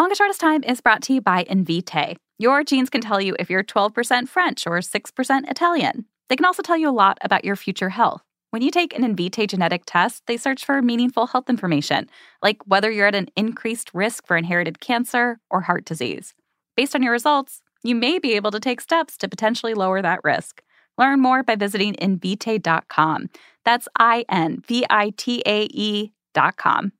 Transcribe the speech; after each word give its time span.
Longest 0.00 0.16
Shortest 0.16 0.40
Time 0.40 0.64
is 0.64 0.80
brought 0.80 1.02
to 1.02 1.12
you 1.12 1.20
by 1.20 1.44
Invitae. 1.44 2.16
Your 2.38 2.64
genes 2.64 2.88
can 2.88 3.02
tell 3.02 3.20
you 3.20 3.36
if 3.38 3.50
you're 3.50 3.62
12% 3.62 4.28
French 4.30 4.66
or 4.66 4.78
6% 4.78 5.50
Italian. 5.50 6.06
They 6.30 6.36
can 6.36 6.46
also 6.46 6.62
tell 6.62 6.78
you 6.78 6.88
a 6.88 6.90
lot 7.04 7.18
about 7.20 7.44
your 7.44 7.54
future 7.54 7.90
health. 7.90 8.22
When 8.48 8.62
you 8.62 8.70
take 8.70 8.96
an 8.96 9.04
Invitae 9.04 9.46
genetic 9.46 9.82
test, 9.84 10.22
they 10.26 10.38
search 10.38 10.64
for 10.64 10.80
meaningful 10.80 11.26
health 11.26 11.50
information, 11.50 12.08
like 12.40 12.66
whether 12.66 12.90
you're 12.90 13.08
at 13.08 13.14
an 13.14 13.28
increased 13.36 13.90
risk 13.92 14.26
for 14.26 14.38
inherited 14.38 14.80
cancer 14.80 15.38
or 15.50 15.60
heart 15.60 15.84
disease. 15.84 16.32
Based 16.78 16.94
on 16.94 17.02
your 17.02 17.12
results, 17.12 17.60
you 17.82 17.94
may 17.94 18.18
be 18.18 18.32
able 18.36 18.52
to 18.52 18.58
take 18.58 18.80
steps 18.80 19.18
to 19.18 19.28
potentially 19.28 19.74
lower 19.74 20.00
that 20.00 20.24
risk. 20.24 20.62
Learn 20.96 21.20
more 21.20 21.42
by 21.42 21.56
visiting 21.56 21.92
invitae.com. 21.96 23.28
That's 23.66 23.86
I 23.98 24.24
N 24.30 24.62
V 24.66 24.86
I 24.88 25.12
T 25.18 25.42
A 25.44 25.64
E.com. 25.64 26.92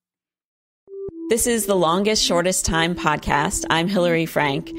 This 1.30 1.46
is 1.46 1.66
the 1.66 1.76
longest, 1.76 2.24
shortest 2.24 2.64
time 2.64 2.96
podcast. 2.96 3.64
I'm 3.70 3.86
Hillary 3.86 4.26
Frank. 4.26 4.72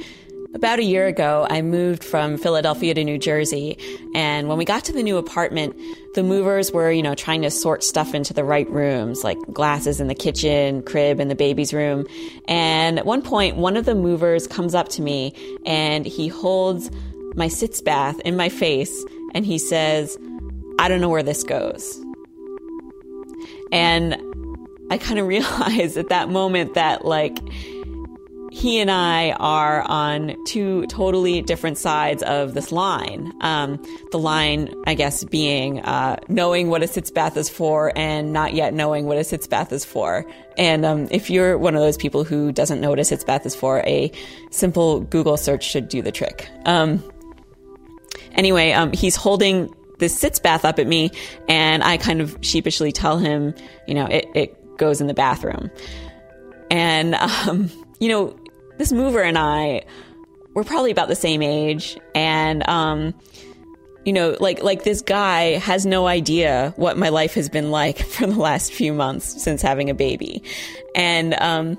About 0.53 0.80
a 0.80 0.83
year 0.83 1.07
ago, 1.07 1.47
I 1.49 1.61
moved 1.61 2.03
from 2.03 2.38
Philadelphia 2.38 2.94
to 2.94 3.05
New 3.05 3.17
Jersey. 3.17 3.77
And 4.13 4.49
when 4.49 4.57
we 4.57 4.66
got 4.66 4.83
to 4.83 4.91
the 4.91 5.02
new 5.02 5.16
apartment, 5.16 5.77
the 6.13 6.23
movers 6.23 6.73
were, 6.73 6.91
you 6.91 7.03
know, 7.03 7.16
trying 7.16 7.44
to 7.44 7.52
sort 7.52 7.85
stuff 7.85 8.13
into 8.13 8.33
the 8.33 8.44
right 8.44 8.69
rooms, 8.69 9.23
like 9.23 9.38
glasses 9.53 10.02
in 10.02 10.09
the 10.09 10.13
kitchen, 10.13 10.83
crib 10.83 11.22
in 11.22 11.29
the 11.29 11.35
baby's 11.35 11.73
room. 11.73 12.05
And 12.49 12.99
at 12.99 13.05
one 13.05 13.22
point, 13.22 13.55
one 13.55 13.77
of 13.77 13.85
the 13.85 13.95
movers 13.95 14.45
comes 14.45 14.75
up 14.75 14.89
to 14.89 15.02
me 15.02 15.33
and 15.66 16.05
he 16.05 16.27
holds 16.27 16.91
my 17.33 17.47
sitz 17.47 17.79
bath 17.79 18.19
in 18.25 18.35
my 18.35 18.49
face 18.49 19.05
and 19.33 19.45
he 19.45 19.57
says, 19.57 20.17
I 20.79 20.89
don't 20.89 20.99
know 20.99 21.07
where 21.07 21.23
this 21.23 21.45
goes. 21.45 21.97
And 23.72 24.22
I 24.92 24.97
kind 24.97 25.20
of 25.20 25.25
realized 25.36 25.97
at 25.97 26.09
that 26.09 26.30
moment 26.30 26.75
that, 26.75 27.06
like, 27.06 27.39
he 28.52 28.80
and 28.80 28.92
I 28.92 29.31
are 29.31 29.81
on 29.84 30.36
two 30.45 30.86
totally 30.88 31.42
different 31.42 31.78
sides 31.78 32.22
of 32.22 32.53
this 32.53 32.73
line. 32.73 33.31
Um, 33.39 33.81
the 34.12 34.19
line, 34.19 34.73
I 34.86 34.94
guess, 34.94 35.24
being 35.24 35.80
uh, 35.80 36.18
knowing 36.28 36.69
what 36.69 36.84
a 36.84 36.88
sitz 36.88 37.09
bath 37.09 37.38
is 37.38 37.47
for 37.50 37.94
and 37.96 38.34
not 38.34 38.53
yet 38.53 38.74
knowing 38.74 39.06
what 39.06 39.18
a 39.18 39.24
sitz 39.24 39.47
bath 39.47 39.72
is 39.72 39.85
for. 39.85 40.25
And 40.57 40.85
um, 40.85 41.07
if 41.12 41.30
you're 41.30 41.57
one 41.57 41.75
of 41.75 41.81
those 41.81 41.96
people 41.96 42.25
who 42.25 42.51
doesn't 42.51 42.81
know 42.81 42.90
what 42.90 43.00
a 43.00 43.06
sitz 43.06 43.24
bath 43.24 43.46
is 43.46 43.56
for, 43.56 43.80
a 43.88 44.12
simple 44.51 45.00
Google 45.00 45.38
search 45.38 45.63
should 45.63 45.88
do 45.88 46.01
the 46.01 46.12
trick. 46.12 46.50
Um, 46.66 47.01
anyway, 48.34 48.74
um, 48.74 48.91
he's 48.91 49.16
holding 49.16 49.74
this 50.00 50.19
sitz 50.19 50.40
bath 50.40 50.66
up 50.66 50.78
at 50.78 50.88
me, 50.88 51.12
and 51.47 51.85
I 51.85 51.96
kind 51.96 52.19
of 52.19 52.38
sheepishly 52.41 52.91
tell 52.91 53.18
him, 53.18 53.53
you 53.88 53.94
know, 53.94 54.07
it, 54.07 54.25
it 54.35 54.60
goes 54.77 55.01
in 55.01 55.07
the 55.07 55.13
bathroom. 55.13 55.69
And, 56.69 57.15
um, 57.15 57.69
you 57.99 58.09
know, 58.09 58.35
this 58.77 58.91
mover 58.91 59.21
and 59.21 59.37
I 59.37 59.83
were 60.53 60.63
probably 60.63 60.91
about 60.91 61.07
the 61.07 61.15
same 61.15 61.41
age, 61.41 61.97
and 62.15 62.67
um, 62.67 63.13
you 64.05 64.13
know, 64.13 64.35
like 64.39 64.63
like 64.63 64.83
this 64.83 65.01
guy 65.01 65.57
has 65.59 65.85
no 65.85 66.07
idea 66.07 66.73
what 66.75 66.97
my 66.97 67.09
life 67.09 67.35
has 67.35 67.49
been 67.49 67.71
like 67.71 67.99
for 68.05 68.27
the 68.27 68.39
last 68.39 68.73
few 68.73 68.93
months 68.93 69.41
since 69.43 69.61
having 69.61 69.89
a 69.89 69.93
baby, 69.93 70.43
and 70.95 71.39
um, 71.41 71.77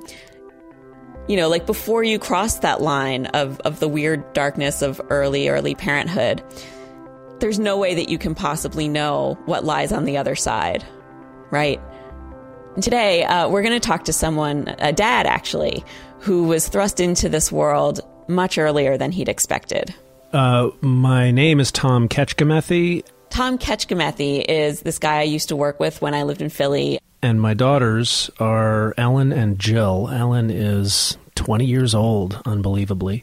you 1.28 1.36
know, 1.36 1.48
like 1.48 1.66
before 1.66 2.02
you 2.02 2.18
cross 2.18 2.60
that 2.60 2.80
line 2.80 3.26
of 3.26 3.60
of 3.60 3.80
the 3.80 3.88
weird 3.88 4.32
darkness 4.32 4.82
of 4.82 5.00
early 5.10 5.48
early 5.48 5.74
parenthood, 5.74 6.42
there's 7.40 7.58
no 7.58 7.76
way 7.78 7.94
that 7.94 8.08
you 8.08 8.18
can 8.18 8.34
possibly 8.34 8.88
know 8.88 9.38
what 9.46 9.64
lies 9.64 9.92
on 9.92 10.04
the 10.04 10.16
other 10.16 10.36
side, 10.36 10.84
right? 11.50 11.80
And 12.74 12.82
today, 12.82 13.22
uh, 13.24 13.48
we're 13.48 13.62
going 13.62 13.78
to 13.78 13.86
talk 13.86 14.04
to 14.04 14.14
someone, 14.14 14.74
a 14.78 14.92
dad 14.92 15.26
actually, 15.26 15.84
who 16.20 16.44
was 16.44 16.68
thrust 16.68 17.00
into 17.00 17.28
this 17.28 17.52
world 17.52 18.00
much 18.28 18.56
earlier 18.56 18.96
than 18.96 19.12
he'd 19.12 19.28
expected. 19.28 19.94
Uh, 20.32 20.70
my 20.80 21.30
name 21.30 21.60
is 21.60 21.70
Tom 21.70 22.08
Kecskemethy. 22.08 23.04
Tom 23.28 23.58
Kecskemethy 23.58 24.42
is 24.48 24.80
this 24.80 24.98
guy 24.98 25.18
I 25.18 25.24
used 25.24 25.50
to 25.50 25.56
work 25.56 25.80
with 25.80 26.00
when 26.00 26.14
I 26.14 26.22
lived 26.22 26.40
in 26.40 26.48
Philly. 26.48 26.98
And 27.20 27.40
my 27.40 27.52
daughters 27.52 28.30
are 28.38 28.94
Ellen 28.96 29.32
and 29.32 29.58
Jill. 29.58 30.08
Ellen 30.10 30.50
is 30.50 31.18
20 31.34 31.66
years 31.66 31.94
old, 31.94 32.40
unbelievably, 32.46 33.22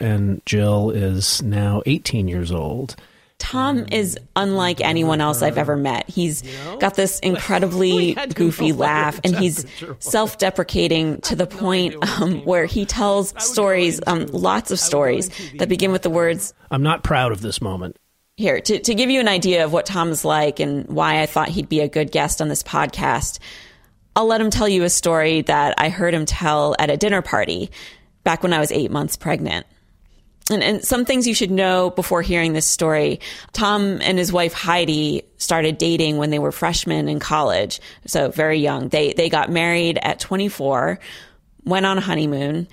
and 0.00 0.42
Jill 0.46 0.90
is 0.90 1.42
now 1.42 1.82
18 1.86 2.26
years 2.26 2.50
old. 2.50 2.96
Tom 3.40 3.86
is 3.90 4.18
unlike 4.36 4.80
anyone 4.80 5.20
else 5.20 5.42
I've 5.42 5.58
ever 5.58 5.76
met. 5.76 6.08
He's 6.08 6.42
got 6.78 6.94
this 6.94 7.18
incredibly 7.20 8.14
goofy 8.34 8.72
laugh, 8.72 9.18
and 9.24 9.34
he's 9.34 9.66
self 9.98 10.38
deprecating 10.38 11.20
to 11.22 11.34
the 11.34 11.46
point 11.46 11.96
um, 12.20 12.44
where 12.44 12.66
he 12.66 12.84
tells 12.84 13.34
stories, 13.42 14.00
um, 14.06 14.26
lots 14.26 14.70
of 14.70 14.78
stories, 14.78 15.30
that 15.58 15.68
begin 15.68 15.90
with 15.90 16.02
the 16.02 16.10
words 16.10 16.54
I'm 16.70 16.82
not 16.82 17.02
proud 17.02 17.32
of 17.32 17.40
this 17.40 17.60
moment. 17.60 17.96
Here, 18.36 18.60
to, 18.60 18.78
to 18.78 18.94
give 18.94 19.10
you 19.10 19.20
an 19.20 19.28
idea 19.28 19.64
of 19.64 19.72
what 19.72 19.84
Tom's 19.84 20.24
like 20.24 20.60
and 20.60 20.86
why 20.86 21.20
I 21.20 21.26
thought 21.26 21.48
he'd 21.48 21.68
be 21.68 21.80
a 21.80 21.88
good 21.88 22.12
guest 22.12 22.40
on 22.40 22.48
this 22.48 22.62
podcast, 22.62 23.38
I'll 24.14 24.26
let 24.26 24.40
him 24.40 24.50
tell 24.50 24.68
you 24.68 24.84
a 24.84 24.90
story 24.90 25.42
that 25.42 25.74
I 25.78 25.88
heard 25.88 26.14
him 26.14 26.26
tell 26.26 26.76
at 26.78 26.90
a 26.90 26.96
dinner 26.96 27.22
party 27.22 27.70
back 28.22 28.42
when 28.42 28.52
I 28.52 28.58
was 28.58 28.70
eight 28.70 28.90
months 28.90 29.16
pregnant. 29.16 29.66
And, 30.50 30.62
and, 30.62 30.84
some 30.84 31.04
things 31.04 31.26
you 31.26 31.34
should 31.34 31.50
know 31.50 31.90
before 31.90 32.22
hearing 32.22 32.52
this 32.52 32.66
story. 32.66 33.20
Tom 33.52 34.00
and 34.02 34.18
his 34.18 34.32
wife 34.32 34.52
Heidi 34.52 35.22
started 35.36 35.78
dating 35.78 36.16
when 36.16 36.30
they 36.30 36.38
were 36.38 36.52
freshmen 36.52 37.08
in 37.08 37.20
college, 37.20 37.80
so 38.06 38.30
very 38.30 38.58
young. 38.58 38.88
They 38.88 39.12
they 39.12 39.28
got 39.28 39.50
married 39.50 39.98
at 40.02 40.18
24, 40.18 40.98
went 41.64 41.86
on 41.86 41.98
a 41.98 42.00
honeymoon, 42.00 42.66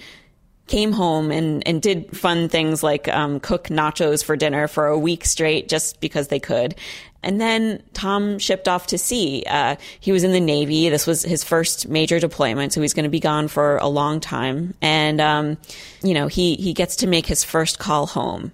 came 0.68 0.92
home 0.92 1.32
and 1.32 1.66
and 1.68 1.82
did 1.82 2.16
fun 2.16 2.50
things 2.50 2.84
like 2.84 3.08
um, 3.08 3.40
cook 3.40 3.66
nachos 3.66 4.24
for 4.24 4.36
dinner 4.36 4.68
for 4.68 4.88
a 4.88 5.00
week 5.00 5.26
straight 5.26 5.70
just 5.70 6.00
because 6.02 6.28
they 6.28 6.40
could. 6.40 6.76
And 7.24 7.42
then 7.42 7.82
Tom 7.94 8.40
shipped 8.40 8.68
off 8.68 8.88
to 8.88 8.98
sea. 8.98 9.44
Uh, 9.48 9.76
he 10.00 10.12
was 10.12 10.24
in 10.24 10.32
the 10.32 10.40
Navy. 10.40 10.90
This 10.90 11.08
was 11.08 11.24
his 11.24 11.44
first 11.44 11.88
major 11.90 12.20
deployment, 12.20 12.74
so 12.74 12.82
he's 12.82 12.94
going 12.94 13.04
to 13.06 13.10
be 13.10 13.20
gone 13.20 13.48
for 13.48 13.78
a 13.78 13.88
long 13.88 14.20
time. 14.20 14.76
And 14.82 15.20
um, 15.20 15.58
you 16.04 16.14
know, 16.14 16.28
he 16.28 16.56
he 16.56 16.74
gets 16.74 16.98
to 16.98 17.08
make 17.08 17.26
his 17.26 17.44
first 17.44 17.80
call 17.80 18.06
home, 18.06 18.52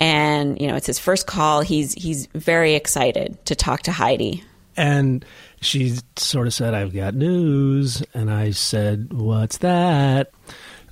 and 0.00 0.60
you 0.60 0.66
know, 0.66 0.76
it's 0.76 0.86
his 0.86 0.98
first 0.98 1.26
call. 1.26 1.60
He's 1.60 1.92
he's 1.92 2.26
very 2.26 2.74
excited 2.74 3.44
to 3.46 3.54
talk 3.54 3.82
to 3.82 3.92
Heidi. 3.92 4.42
And 4.78 5.24
she 5.60 5.96
sort 6.16 6.46
of 6.46 6.54
said, 6.54 6.74
"I've 6.74 6.94
got 6.94 7.14
news," 7.14 8.02
and 8.14 8.30
I 8.30 8.50
said, 8.50 9.12
"What's 9.12 9.58
that?" 9.58 10.30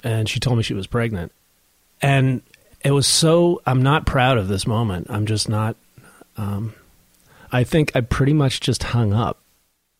And 0.03 0.29
she 0.29 0.41
told 0.41 0.57
me 0.57 0.63
she 0.63 0.75
was 0.75 0.87
pregnant, 0.87 1.33
and 2.01 2.43
it 2.83 2.91
was 2.93 3.07
so. 3.07 3.63
I'm 3.67 3.83
not 3.83 4.07
proud 4.07 4.39
of 4.39 4.49
this 4.49 4.67
moment. 4.67 5.07
I'm 5.11 5.27
just 5.27 5.49
not. 5.49 5.77
Um, 6.37 6.75
I 7.55 7.63
think 7.63 7.95
I 7.95 8.01
pretty 8.01 8.33
much 8.33 8.61
just 8.61 8.83
hung 8.83 9.13
up. 9.13 9.41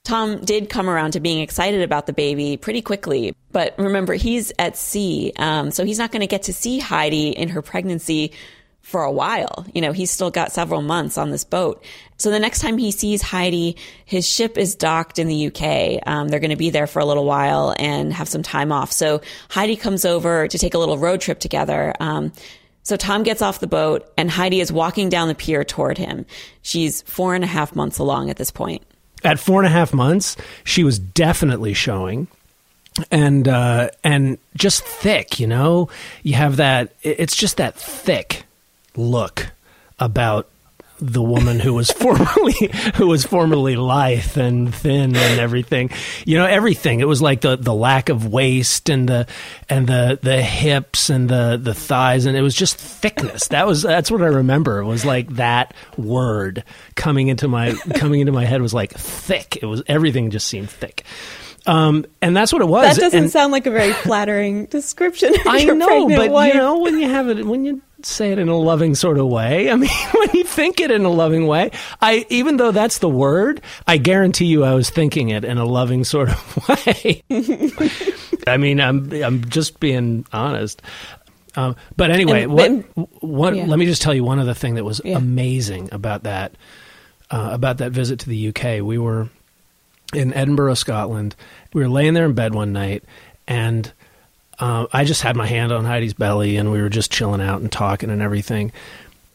Tom 0.03 0.45
did 0.45 0.69
come 0.69 0.91
around 0.91 1.13
to 1.13 1.21
being 1.21 1.39
excited 1.39 1.83
about 1.83 2.07
the 2.07 2.13
baby 2.13 2.57
pretty 2.57 2.83
quickly. 2.83 3.37
But 3.53 3.79
remember, 3.79 4.15
he's 4.15 4.53
at 4.59 4.77
sea, 4.77 5.33
um, 5.37 5.71
so 5.71 5.85
he's 5.85 5.99
not 5.99 6.11
going 6.11 6.21
to 6.21 6.27
get 6.27 6.43
to 6.43 6.53
see 6.53 6.81
Heidi 6.81 7.29
in 7.29 7.51
her 7.51 7.63
pregnancy 7.63 8.33
for 8.83 9.05
a 9.05 9.13
while. 9.13 9.65
You 9.73 9.81
know, 9.81 9.93
he's 9.93 10.11
still 10.11 10.33
got 10.33 10.51
several 10.51 10.83
months 10.83 11.17
on 11.17 11.31
this 11.31 11.45
boat. 11.45 11.83
So 12.19 12.31
the 12.31 12.41
next 12.41 12.61
time 12.61 12.77
he 12.77 12.91
sees 12.91 13.23
Heidi, 13.23 13.77
his 14.05 14.29
ship 14.29 14.59
is 14.59 14.75
docked 14.75 15.21
in 15.21 15.29
the 15.29 15.47
UK. 15.47 16.07
Um, 16.07 16.29
they're 16.29 16.41
going 16.41 16.51
to 16.51 16.57
be 16.57 16.71
there 16.71 16.89
for 16.89 16.99
a 16.99 17.05
little 17.05 17.25
while 17.25 17.73
and 17.79 18.13
have 18.13 18.29
some 18.29 18.43
time 18.43 18.73
off. 18.73 18.91
So 18.91 19.23
Heidi 19.49 19.77
comes 19.77 20.05
over 20.05 20.49
to 20.49 20.59
take 20.59 20.75
a 20.75 20.79
little 20.79 20.99
road 20.99 21.21
trip 21.21 21.39
together. 21.39 21.95
Um, 22.01 22.33
so 22.85 22.97
Tom 22.97 23.23
gets 23.23 23.43
off 23.43 23.61
the 23.61 23.67
boat 23.67 24.13
and 24.17 24.31
Heidi 24.31 24.61
is 24.61 24.71
walking 24.71 25.09
down 25.09 25.29
the 25.29 25.35
pier 25.35 25.65
toward 25.65 25.99
him. 25.99 26.27
She's 26.63 27.03
four 27.03 27.35
and 27.35 27.43
a 27.43 27.47
half 27.47 27.75
months 27.75 27.99
along 27.99 28.31
at 28.31 28.37
this 28.37 28.51
point. 28.51 28.83
At 29.25 29.41
four 29.41 29.61
and 29.61 29.67
a 29.67 29.71
half 29.71 29.95
months, 29.95 30.37
she 30.65 30.85
was 30.85 30.99
definitely 30.99 31.73
showing 31.73 32.29
and 33.11 33.49
uh, 33.49 33.89
and 34.05 34.39
just 34.55 34.85
thick. 34.85 35.41
You 35.41 35.47
know, 35.47 35.89
you 36.23 36.35
have 36.35 36.57
that. 36.57 36.93
It's 37.03 37.35
just 37.35 37.57
that 37.57 37.75
thick 37.75 38.45
look 38.97 39.51
about 39.99 40.49
the 41.01 41.23
woman 41.23 41.61
who 41.61 41.75
was 41.75 41.91
formerly 41.93 42.71
who 42.97 43.07
was 43.07 43.25
formerly 43.25 43.77
lithe 43.77 44.37
and 44.37 44.75
thin 44.75 45.17
and 45.17 45.41
everything 45.41 45.91
you 46.25 46.39
know 46.39 46.47
everything 46.47 47.01
it 47.01 47.09
was 47.09 47.21
like 47.21 47.41
the 47.41 47.57
the 47.57 47.75
lack 47.75 48.09
of 48.09 48.27
waist 48.27 48.89
and 48.89 49.09
the 49.09 49.27
and 49.69 49.87
the 49.87 50.19
the 50.23 50.41
hips 50.43 51.11
and 51.11 51.29
the 51.29 51.59
the 51.61 51.75
thighs 51.75 52.27
and 52.27 52.37
it 52.37 52.43
was 52.43 52.55
just 52.55 52.77
thickness 52.77 53.49
that 53.49 53.67
was 53.67 53.83
that's 53.83 54.11
what 54.11 54.23
i 54.23 54.27
remember 54.27 54.79
it 54.79 54.87
was 54.87 55.05
like 55.05 55.29
that 55.31 55.75
word 55.97 56.63
coming 56.95 57.29
into 57.29 57.49
my 57.49 57.73
coming 57.95 58.21
into 58.21 58.33
my 58.33 58.45
head 58.45 58.63
was 58.63 58.75
like 58.75 58.93
thick 58.93 59.59
it 59.61 59.67
was 59.67 59.83
everything 59.87 60.31
just 60.31 60.47
seemed 60.47 60.71
thick 60.71 61.05
um, 61.67 62.05
and 62.21 62.37
that's 62.37 62.53
what 62.53 62.61
it 62.61 62.67
was. 62.67 62.95
That 62.95 63.01
doesn't 63.01 63.19
and, 63.19 63.31
sound 63.31 63.53
like 63.53 63.67
a 63.67 63.71
very 63.71 63.93
flattering 63.93 64.67
description. 64.67 65.35
I 65.47 65.65
know, 65.65 66.09
but 66.09 66.31
wife. 66.31 66.53
you 66.53 66.61
know, 66.61 66.79
when 66.79 66.99
you 66.99 67.09
have 67.09 67.29
it, 67.29 67.47
when 67.47 67.65
you 67.65 67.81
say 68.07 68.33
it 68.33 68.39
in 68.39 68.49
a 68.49 68.57
loving 68.57 68.95
sort 68.95 69.19
of 69.19 69.27
way. 69.27 69.71
I 69.71 69.77
mean, 69.77 69.91
when 70.13 70.29
you 70.35 70.45
think 70.45 70.81
it 70.81 70.91
in 70.91 71.05
a 71.05 71.11
loving 71.11 71.47
way, 71.47 71.71
I 72.01 72.27
even 72.29 72.57
though 72.57 72.71
that's 72.71 72.99
the 72.99 73.09
word, 73.09 73.61
I 73.87 73.97
guarantee 73.97 74.47
you 74.47 74.65
I 74.65 74.75
was 74.75 74.91
thinking 74.91 75.31
it 75.31 75.45
in 75.45 75.59
a 75.59 75.65
loving 75.65 76.05
sort 76.05 76.31
of 76.31 76.69
way. 76.87 77.23
I 78.47 78.57
mean, 78.57 78.81
I'm 78.81 79.11
I'm 79.13 79.45
just 79.47 79.81
being 79.81 80.27
honest. 80.33 80.83
Um, 81.57 81.77
but 81.97 82.11
anyway, 82.11 82.43
and, 82.43 82.85
what 82.95 83.23
what 83.23 83.57
yeah. 83.57 83.67
let 83.67 83.79
me 83.79 83.87
just 83.87 84.03
tell 84.03 84.15
you 84.15 84.25
one 84.25 84.39
other 84.39 84.55
thing 84.55 84.75
that 84.75 84.85
was 84.85 85.01
yeah. 85.05 85.17
amazing 85.17 85.89
about 85.93 86.25
that 86.25 86.53
uh, 87.31 87.51
about 87.53 87.79
that 87.79 87.93
visit 87.93 88.21
to 88.21 88.29
the 88.29 88.49
UK. 88.49 88.83
We 88.83 88.99
were 88.99 89.29
in 90.13 90.33
Edinburgh, 90.35 90.75
Scotland. 90.75 91.37
We 91.73 91.83
were 91.83 91.89
laying 91.89 92.15
there 92.15 92.25
in 92.25 92.35
bed 92.35 92.55
one 92.55 92.73
night 92.73 93.05
and 93.47 93.93
uh, 94.59 94.87
I 94.93 95.05
just 95.05 95.23
had 95.23 95.37
my 95.37 95.47
hand 95.47 95.73
on 95.73 95.85
Heidi's 95.85 96.15
belly 96.15 96.57
and 96.57 96.71
we 96.71 96.81
were 96.81 96.89
just 96.89 97.11
chilling 97.11 97.41
out 97.41 97.61
and 97.61 97.71
talking 97.71 98.11
and 98.11 98.23
everything. 98.23 98.73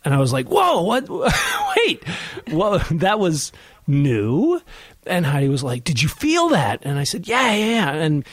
And 0.05 0.13
I 0.13 0.17
was 0.17 0.31
like, 0.31 0.47
whoa, 0.47 0.81
what? 0.83 1.09
Wait, 1.77 2.03
well, 2.51 2.79
that 2.91 3.19
was 3.19 3.51
new. 3.87 4.61
And 5.05 5.25
Heidi 5.25 5.49
was 5.49 5.63
like, 5.63 5.83
did 5.83 6.01
you 6.01 6.07
feel 6.07 6.49
that? 6.49 6.81
And 6.83 6.97
I 6.97 7.03
said, 7.03 7.27
yeah, 7.27 7.53
yeah, 7.53 7.65
yeah. 7.65 7.91
And 7.91 8.25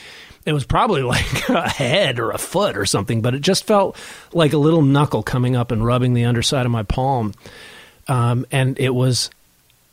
it 0.45 0.53
was 0.53 0.65
probably 0.65 1.01
like 1.03 1.49
a 1.49 1.69
head 1.69 2.19
or 2.19 2.31
a 2.31 2.37
foot 2.37 2.77
or 2.77 2.85
something, 2.85 3.21
but 3.21 3.35
it 3.35 3.41
just 3.41 3.65
felt 3.65 3.97
like 4.33 4.53
a 4.53 4.57
little 4.57 4.81
knuckle 4.81 5.23
coming 5.23 5.55
up 5.55 5.71
and 5.71 5.85
rubbing 5.85 6.13
the 6.13 6.25
underside 6.25 6.65
of 6.65 6.71
my 6.71 6.83
palm. 6.83 7.33
Um, 8.07 8.45
and 8.51 8.79
it 8.79 8.95
was 8.95 9.29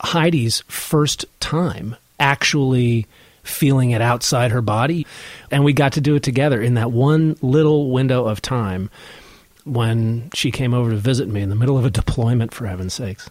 Heidi's 0.00 0.62
first 0.68 1.24
time 1.40 1.96
actually 2.20 3.06
feeling 3.44 3.92
it 3.92 4.02
outside 4.02 4.50
her 4.50 4.62
body. 4.62 5.06
And 5.50 5.64
we 5.64 5.72
got 5.72 5.92
to 5.92 6.00
do 6.00 6.16
it 6.16 6.22
together 6.22 6.60
in 6.60 6.74
that 6.74 6.90
one 6.90 7.36
little 7.40 7.90
window 7.92 8.24
of 8.26 8.42
time 8.42 8.90
when 9.64 10.30
she 10.34 10.50
came 10.50 10.74
over 10.74 10.90
to 10.90 10.96
visit 10.96 11.28
me 11.28 11.40
in 11.40 11.48
the 11.48 11.54
middle 11.54 11.78
of 11.78 11.84
a 11.84 11.90
deployment, 11.90 12.52
for 12.52 12.66
heaven's 12.66 12.94
sakes. 12.94 13.30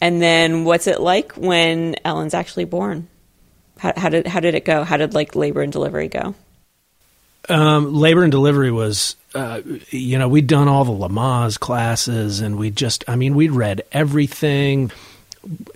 And 0.00 0.22
then 0.22 0.64
what's 0.64 0.86
it 0.86 1.00
like 1.00 1.32
when 1.32 1.96
Ellen's 2.04 2.34
actually 2.34 2.64
born? 2.64 3.08
How, 3.78 3.92
how 3.96 4.08
did 4.08 4.26
how 4.26 4.40
did 4.40 4.54
it 4.54 4.64
go? 4.64 4.84
How 4.84 4.96
did 4.96 5.14
like 5.14 5.36
labor 5.36 5.62
and 5.62 5.72
delivery 5.72 6.08
go? 6.08 6.34
Um, 7.48 7.94
labor 7.94 8.22
and 8.24 8.32
delivery 8.32 8.70
was, 8.70 9.16
uh, 9.34 9.62
you 9.90 10.18
know, 10.18 10.28
we'd 10.28 10.46
done 10.46 10.68
all 10.68 10.84
the 10.84 10.92
Lamaze 10.92 11.58
classes, 11.58 12.40
and 12.40 12.58
we 12.58 12.70
just, 12.70 13.04
I 13.08 13.16
mean, 13.16 13.34
we'd 13.34 13.52
read 13.52 13.82
everything. 13.92 14.90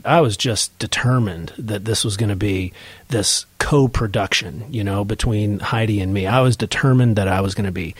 I 0.04 0.20
was 0.20 0.36
just 0.36 0.76
determined 0.78 1.52
that 1.58 1.84
this 1.84 2.04
was 2.04 2.16
going 2.16 2.30
to 2.30 2.36
be 2.36 2.72
this 3.08 3.46
co-production, 3.58 4.64
you 4.70 4.82
know, 4.82 5.04
between 5.04 5.60
Heidi 5.60 6.00
and 6.00 6.12
me. 6.12 6.26
I 6.26 6.40
was 6.40 6.56
determined 6.56 7.16
that 7.16 7.28
I 7.28 7.40
was 7.40 7.54
going 7.54 7.66
to 7.66 7.72
be 7.72 7.94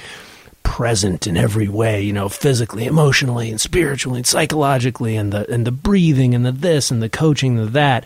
present 0.63 1.27
in 1.27 1.37
every 1.37 1.69
way, 1.69 2.03
you 2.03 2.13
know, 2.13 2.29
physically, 2.29 2.87
emotionally, 2.87 3.51
and 3.51 3.61
spiritually, 3.61 4.19
and 4.19 4.27
psychologically, 4.27 5.17
and 5.17 5.33
the 5.33 5.51
and 5.53 5.67
the 5.67 5.73
breathing, 5.73 6.35
and 6.35 6.45
the 6.45 6.53
this, 6.53 6.91
and 6.91 7.03
the 7.03 7.09
coaching, 7.09 7.59
and 7.59 7.69
the 7.69 7.73
that. 7.73 8.05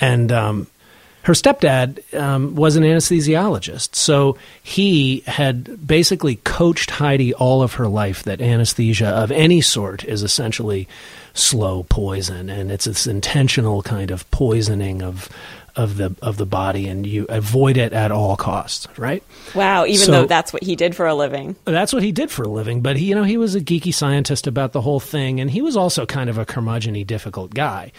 And 0.00 0.32
um, 0.32 0.66
her 1.24 1.32
stepdad 1.34 2.02
um, 2.18 2.54
was 2.54 2.76
an 2.76 2.82
anesthesiologist, 2.82 3.94
so 3.94 4.36
he 4.62 5.20
had 5.26 5.86
basically 5.86 6.36
coached 6.36 6.90
Heidi 6.90 7.32
all 7.34 7.62
of 7.62 7.74
her 7.74 7.88
life 7.88 8.24
that 8.24 8.40
anesthesia 8.40 9.08
of 9.08 9.30
any 9.30 9.60
sort 9.60 10.04
is 10.04 10.22
essentially 10.22 10.88
slow 11.34 11.84
poison, 11.84 12.50
and 12.50 12.70
it's 12.70 12.86
this 12.86 13.06
intentional 13.06 13.82
kind 13.82 14.10
of 14.10 14.28
poisoning 14.30 15.02
of 15.02 15.28
of 15.74 15.96
the 15.96 16.14
of 16.20 16.36
the 16.36 16.46
body, 16.46 16.86
and 16.88 17.06
you 17.06 17.24
avoid 17.28 17.76
it 17.76 17.92
at 17.92 18.12
all 18.12 18.36
costs, 18.36 18.86
right? 18.98 19.22
Wow! 19.54 19.86
Even 19.86 20.06
so, 20.06 20.12
though 20.12 20.26
that's 20.26 20.52
what 20.52 20.62
he 20.62 20.76
did 20.76 20.94
for 20.94 21.06
a 21.06 21.14
living, 21.14 21.56
that's 21.64 21.92
what 21.92 22.02
he 22.02 22.12
did 22.12 22.30
for 22.30 22.42
a 22.42 22.48
living. 22.48 22.82
But 22.82 22.96
he, 22.96 23.06
you 23.06 23.14
know, 23.14 23.24
he 23.24 23.36
was 23.36 23.54
a 23.54 23.60
geeky 23.60 23.94
scientist 23.94 24.46
about 24.46 24.72
the 24.72 24.80
whole 24.80 25.00
thing, 25.00 25.40
and 25.40 25.50
he 25.50 25.62
was 25.62 25.76
also 25.76 26.04
kind 26.04 26.28
of 26.28 26.36
a 26.36 26.44
curmudgeony, 26.44 27.06
difficult 27.06 27.54
guy. 27.54 27.92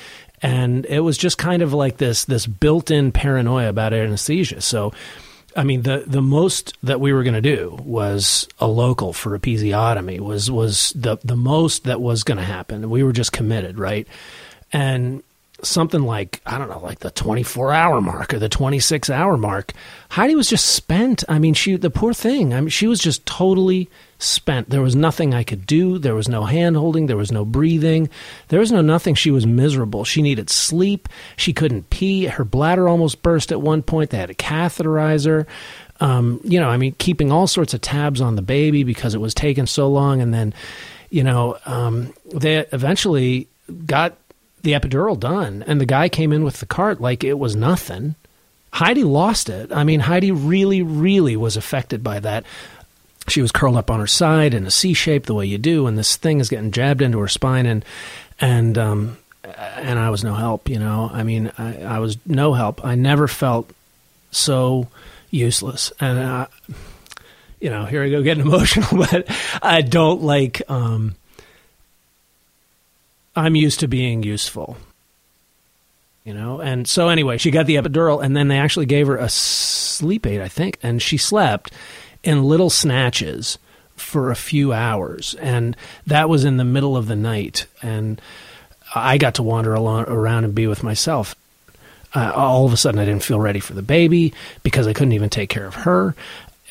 And 0.44 0.86
it 0.86 1.00
was 1.00 1.18
just 1.18 1.38
kind 1.38 1.62
of 1.62 1.74
like 1.74 1.98
this 1.98 2.26
this 2.26 2.46
built 2.46 2.92
in 2.92 3.12
paranoia 3.12 3.70
about 3.70 3.94
anesthesia. 3.94 4.62
So 4.62 4.94
I 5.56 5.64
mean, 5.64 5.84
the 5.84 6.04
the 6.06 6.22
most 6.22 6.78
that 6.84 7.00
we 7.00 7.14
were 7.14 7.24
going 7.24 7.36
to 7.36 7.42
do 7.42 7.78
was 7.84 8.48
a 8.60 8.68
local 8.68 9.14
for 9.14 9.38
episiotomy. 9.38 10.20
Was 10.20 10.50
was 10.52 10.92
the 10.96 11.18
the 11.24 11.36
most 11.36 11.86
that 11.86 12.02
was 12.02 12.24
going 12.24 12.38
to 12.38 12.44
happen. 12.44 12.90
We 12.90 13.04
were 13.04 13.14
just 13.14 13.32
committed, 13.32 13.78
right? 13.78 14.08
And 14.72 15.24
something 15.64 16.04
like 16.04 16.42
I 16.46 16.58
don't 16.58 16.70
know, 16.70 16.80
like 16.80 17.00
the 17.00 17.12
24 17.12 17.74
hour 17.74 18.02
mark 18.02 18.34
or 18.34 18.40
the 18.40 18.50
26 18.50 19.10
hour 19.10 19.38
mark. 19.38 19.72
Heidi 20.10 20.36
was 20.36 20.50
just 20.50 20.66
spent. 20.68 21.24
I 21.28 21.40
mean, 21.40 21.54
she 21.54 21.76
the 21.76 21.90
poor 21.90 22.14
thing. 22.14 22.54
I 22.54 22.60
mean, 22.60 22.70
she 22.70 22.88
was 22.88 23.00
just 23.00 23.26
totally 23.26 23.90
spent. 24.20 24.70
There 24.70 24.82
was 24.82 24.96
nothing 24.96 25.34
I 25.34 25.44
could 25.44 25.66
do. 25.66 25.98
There 25.98 26.16
was 26.16 26.30
no 26.30 26.44
hand 26.44 26.78
holding. 26.78 27.08
There 27.08 27.18
was 27.18 27.32
no 27.32 27.46
breathing. 27.46 28.10
There 28.50 28.60
was 28.60 28.72
no 28.72 28.82
nothing. 28.82 29.16
She 29.16 29.32
was 29.32 29.46
miserable. 29.46 30.06
She 30.06 30.22
needed 30.22 30.50
sleep. 30.50 31.10
She 31.36 31.54
couldn't 31.54 31.90
pee. 31.90 32.26
Her 32.26 32.46
bladder 32.46 32.88
almost 32.88 33.22
burst 33.22 33.52
at 33.52 33.62
one 33.62 33.82
point. 33.82 34.10
They 34.10 34.18
had 34.18 34.30
to 34.30 34.36
catheterize 34.36 35.26
her. 35.26 35.48
Um, 36.00 36.42
you 36.44 36.60
know, 36.60 36.70
I 36.70 36.78
mean, 36.78 36.96
keeping 36.98 37.32
all 37.32 37.48
sorts 37.48 37.74
of 37.74 37.82
tabs 37.82 38.20
on 38.22 38.36
the 38.36 38.42
baby 38.42 38.84
because 38.84 39.16
it 39.16 39.22
was 39.22 39.34
taking 39.34 39.68
so 39.68 39.90
long. 39.90 40.22
And 40.22 40.34
then, 40.34 40.54
you 41.10 41.24
know, 41.24 41.58
um, 41.66 42.14
they 42.34 42.58
eventually 42.72 43.48
got 43.86 44.18
the 44.64 44.74
epidural 44.74 45.20
done, 45.20 45.64
and 45.68 45.80
the 45.80 45.86
guy 45.86 46.10
came 46.10 46.32
in 46.32 46.44
with 46.44 46.60
the 46.60 46.66
cart 46.66 47.00
like 47.00 47.24
it 47.24 47.38
was 47.38 47.56
nothing. 47.56 48.16
Heidi 48.72 49.04
lost 49.04 49.50
it. 49.50 49.72
I 49.72 49.84
mean, 49.84 50.00
Heidi 50.00 50.32
really, 50.32 50.82
really 50.82 51.36
was 51.36 51.58
affected 51.58 52.04
by 52.04 52.20
that. 52.22 52.46
She 53.28 53.42
was 53.42 53.52
curled 53.52 53.78
up 53.78 53.92
on 53.92 54.00
her 54.00 54.08
side 54.08 54.54
in 54.54 54.66
a 54.66 54.72
C 54.72 54.94
shape, 54.94 55.26
the 55.26 55.34
way 55.34 55.46
you 55.46 55.58
do, 55.58 55.86
and 55.86 55.98
this 55.98 56.16
thing 56.16 56.40
is 56.40 56.50
getting 56.50 56.72
jabbed 56.72 57.02
into 57.02 57.20
her 57.20 57.28
spine, 57.28 57.66
and 57.66 57.86
and 58.40 58.78
um, 58.78 59.18
and 59.44 60.00
I 60.00 60.10
was 60.10 60.24
no 60.24 60.34
help. 60.34 60.70
You 60.70 60.80
know, 60.80 61.10
I 61.12 61.24
mean, 61.24 61.52
I, 61.58 61.84
I 61.84 62.00
was 62.00 62.18
no 62.26 62.54
help. 62.54 62.84
I 62.84 62.96
never 62.96 63.28
felt 63.28 63.70
so 64.32 64.88
useless, 65.30 65.94
and 66.00 66.20
uh, 66.20 66.48
you 67.60 67.70
know, 67.70 67.86
here 67.86 68.04
I 68.04 68.10
go 68.10 68.24
getting 68.24 68.46
emotional, 68.48 68.98
but 68.98 69.28
I 69.62 69.82
don't 69.82 70.22
like. 70.22 70.62
Um, 70.70 71.16
I'm 73.36 73.56
used 73.56 73.80
to 73.82 73.88
being 73.88 74.24
useful. 74.24 74.78
You 76.24 76.34
know, 76.34 76.62
and 76.62 76.88
so 76.88 77.10
anyway, 77.10 77.38
she 77.38 77.52
got 77.52 77.66
the 77.66 77.76
epidural, 77.76 78.24
and 78.24 78.36
then 78.36 78.48
they 78.48 78.58
actually 78.58 78.86
gave 78.86 79.08
her 79.08 79.18
a 79.18 79.28
sleep 79.28 80.26
aid, 80.26 80.40
I 80.40 80.48
think, 80.48 80.80
and 80.82 81.02
she 81.02 81.18
slept 81.18 81.74
in 82.24 82.46
little 82.46 82.70
snatches 82.70 83.58
for 83.98 84.32
a 84.32 84.36
few 84.36 84.72
hours, 84.72 85.36
and 85.36 85.76
that 86.08 86.30
was 86.30 86.46
in 86.46 86.56
the 86.58 86.64
middle 86.64 86.96
of 86.96 87.08
the 87.08 87.16
night, 87.16 87.66
and 87.82 88.22
I 88.96 89.18
got 89.18 89.36
to 89.36 89.44
wander 89.44 89.74
along, 89.74 90.06
around 90.06 90.46
and 90.46 90.56
be 90.56 90.68
with 90.68 90.82
myself. 90.82 91.36
Uh, 92.16 92.32
all 92.36 92.66
of 92.66 92.72
a 92.72 92.78
sudden, 92.78 93.00
I 93.00 93.06
didn't 93.06 93.24
feel 93.24 93.40
ready 93.40 93.60
for 93.60 93.74
the 93.74 93.82
baby 93.82 94.34
because 94.62 94.88
I 94.88 94.94
couldn't 94.94 95.14
even 95.14 95.30
take 95.30 95.50
care 95.50 95.66
of 95.66 95.76
her. 95.76 96.16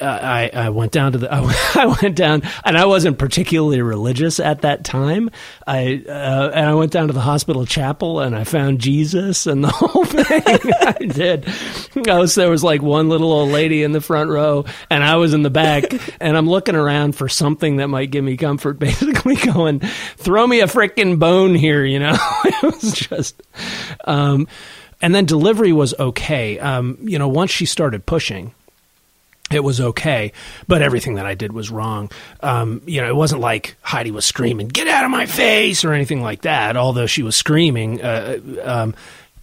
I, 0.03 0.51
I 0.53 0.69
went 0.71 0.93
down 0.93 1.13
to 1.13 1.19
the 1.19 1.33
I, 1.75 1.97
went 2.03 2.17
down 2.17 2.43
and 2.65 2.77
I 2.77 2.85
wasn't 2.87 3.19
particularly 3.19 3.83
religious 3.83 4.41
at 4.41 4.63
that 4.63 4.85
time. 4.85 5.31
I 5.67 6.05
uh, 6.09 6.51
and 6.55 6.67
I 6.67 6.75
went 6.75 6.93
down 6.93 7.09
to 7.09 7.13
the 7.13 7.21
hospital 7.21 7.67
chapel 7.67 8.21
and 8.21 8.37
I 8.37 8.45
found 8.45 8.81
Jesus 8.81 9.47
and 9.47 9.65
the 9.65 9.69
whole 9.75 10.05
thing. 10.05 10.25
I 10.81 11.07
did. 11.07 11.49
I 12.09 12.19
was 12.19 12.35
there 12.35 12.51
was 12.51 12.65
like 12.65 12.83
one 12.83 13.09
little 13.09 13.33
old 13.33 13.51
lady 13.51 13.83
in 13.83 13.93
the 13.93 14.01
front 14.01 14.31
row 14.31 14.65
and 14.91 15.05
I 15.05 15.17
was 15.17 15.35
in 15.35 15.43
the 15.43 15.51
back 15.51 15.85
and 16.21 16.37
I'm 16.37 16.49
looking 16.49 16.77
around 16.77 17.17
for 17.17 17.29
something 17.29 17.77
that 17.77 17.89
might 17.89 18.11
give 18.11 18.25
me 18.25 18.37
comfort. 18.37 18.79
Basically, 18.79 19.37
going 19.37 19.81
throw 20.17 20.47
me 20.47 20.61
a 20.61 20.67
freaking 20.67 21.19
bone 21.19 21.55
here, 21.55 21.85
you 21.85 21.99
know. 21.99 22.17
it 22.45 22.63
was 22.63 22.93
just. 22.93 23.41
Um, 24.05 24.49
and 25.01 25.15
then 25.15 25.27
delivery 25.27 25.73
was 25.73 25.95
okay. 25.99 26.59
Um, 26.61 26.97
you 27.03 27.19
know, 27.19 27.29
once 27.29 27.51
she 27.51 27.67
started 27.67 28.07
pushing 28.07 28.55
it 29.53 29.65
was 29.65 29.81
okay, 29.81 30.33
but 30.69 30.83
everything 30.83 31.15
that 31.15 31.27
I 31.27 31.35
did 31.35 31.53
was 31.53 31.71
wrong. 31.71 32.11
Um, 32.41 32.83
you 32.87 33.01
know, 33.01 33.09
it 33.09 33.17
wasn't 33.17 33.41
like 33.41 33.77
Heidi 33.83 34.11
was 34.11 34.25
screaming, 34.25 34.69
"Get 34.69 34.89
out 34.89 35.05
of 35.05 35.11
my 35.11 35.27
face" 35.27 35.85
or 35.85 35.93
anything 35.93 36.23
like 36.23 36.43
that. 36.43 36.77
Although 36.77 37.07
she 37.07 37.23
was 37.23 37.37
screaming, 37.37 38.03
uh, 38.03 38.39
um, 38.63 38.95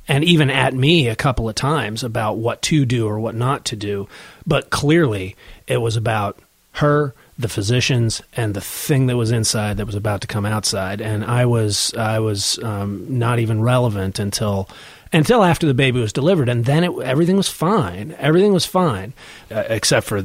and 0.08 0.24
even 0.24 0.50
at 0.50 0.74
me 0.74 1.08
a 1.08 1.16
couple 1.16 1.48
of 1.48 1.56
times 1.56 2.04
about 2.04 2.38
what 2.38 2.62
to 2.64 2.84
do 2.84 3.08
or 3.08 3.20
what 3.20 3.36
not 3.36 3.66
to 3.66 3.76
do. 3.76 4.10
But 4.46 4.72
clearly, 4.72 5.36
it 5.68 5.78
was 5.78 5.96
about 5.96 6.38
her, 6.74 7.14
the 7.38 7.48
physicians, 7.48 8.22
and 8.36 8.54
the 8.54 8.62
thing 8.62 9.06
that 9.08 9.16
was 9.16 9.32
inside 9.32 9.78
that 9.78 9.86
was 9.86 9.96
about 9.96 10.22
to 10.22 10.28
come 10.28 10.46
outside. 10.46 11.00
And 11.00 11.24
I 11.24 11.46
was, 11.46 11.94
I 11.94 12.20
was 12.20 12.62
um, 12.64 13.06
not 13.20 13.40
even 13.40 13.62
relevant 13.62 14.18
until 14.18 14.68
until 15.12 15.44
after 15.44 15.66
the 15.68 15.74
baby 15.74 16.00
was 16.00 16.14
delivered, 16.14 16.50
and 16.50 16.66
then 16.66 16.84
it, 16.84 16.92
everything 17.02 17.38
was 17.38 17.50
fine. 17.50 18.16
Everything 18.20 18.54
was 18.54 18.66
fine, 18.66 19.14
uh, 19.52 19.64
except 19.68 20.06
for 20.06 20.24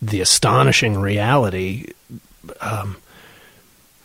the 0.00 0.20
astonishing 0.20 0.98
reality. 0.98 1.92
Um, 2.60 2.96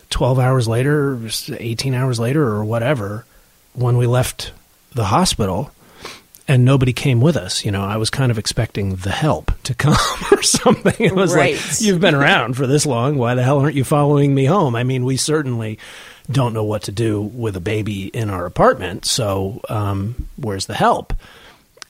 Twelve 0.09 0.39
hours 0.39 0.69
later, 0.69 1.19
eighteen 1.59 1.93
hours 1.93 2.17
later, 2.17 2.41
or 2.41 2.63
whatever, 2.63 3.25
when 3.73 3.97
we 3.97 4.07
left 4.07 4.53
the 4.93 5.05
hospital, 5.05 5.71
and 6.47 6.63
nobody 6.63 6.93
came 6.93 7.19
with 7.19 7.35
us. 7.35 7.65
You 7.65 7.71
know, 7.71 7.83
I 7.83 7.97
was 7.97 8.09
kind 8.09 8.31
of 8.31 8.37
expecting 8.37 8.95
the 8.95 9.11
help 9.11 9.51
to 9.63 9.73
come 9.75 9.97
or 10.31 10.41
something. 10.41 10.95
It 10.97 11.13
was 11.13 11.35
right. 11.35 11.55
like, 11.55 11.81
you've 11.81 11.99
been 11.99 12.15
around 12.15 12.55
for 12.55 12.65
this 12.65 12.85
long. 12.85 13.17
Why 13.17 13.35
the 13.35 13.43
hell 13.43 13.59
aren't 13.59 13.75
you 13.75 13.83
following 13.83 14.33
me 14.33 14.45
home? 14.45 14.75
I 14.75 14.83
mean, 14.83 15.03
we 15.03 15.17
certainly 15.17 15.77
don't 16.29 16.53
know 16.53 16.63
what 16.63 16.83
to 16.83 16.91
do 16.91 17.21
with 17.21 17.55
a 17.55 17.61
baby 17.61 18.07
in 18.07 18.29
our 18.29 18.45
apartment. 18.45 19.05
So, 19.05 19.61
um, 19.69 20.27
where's 20.35 20.65
the 20.65 20.73
help? 20.73 21.13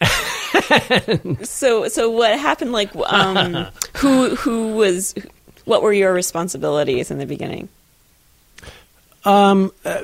so, 1.44 1.88
so 1.88 2.10
what 2.10 2.38
happened? 2.40 2.72
Like, 2.72 2.96
um, 2.96 3.68
who 3.98 4.36
who 4.36 4.76
was? 4.76 5.16
What 5.66 5.82
were 5.82 5.94
your 5.94 6.14
responsibilities 6.14 7.12
in 7.12 7.18
the 7.18 7.26
beginning? 7.26 7.68
Um, 9.26 9.74
uh, 9.84 10.04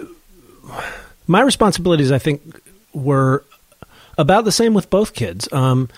my 1.28 1.42
responsibilities, 1.42 2.12
I 2.12 2.20
think, 2.20 2.42
were 2.94 3.46
about 4.18 4.46
the 4.46 4.52
same 4.52 4.74
with 4.74 4.90
both 4.90 5.13
kids. 5.13 5.52
Um, 5.54 5.90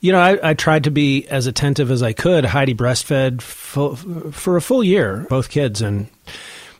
you 0.00 0.12
know, 0.12 0.20
I, 0.20 0.50
I, 0.50 0.54
tried 0.54 0.84
to 0.84 0.92
be 0.92 1.26
as 1.26 1.48
attentive 1.48 1.90
as 1.90 2.04
I 2.04 2.12
could. 2.12 2.44
Heidi 2.44 2.74
breastfed 2.74 3.42
for, 3.42 3.96
for 3.96 4.56
a 4.56 4.62
full 4.62 4.84
year, 4.84 5.26
both 5.28 5.48
kids, 5.48 5.82
and 5.82 6.06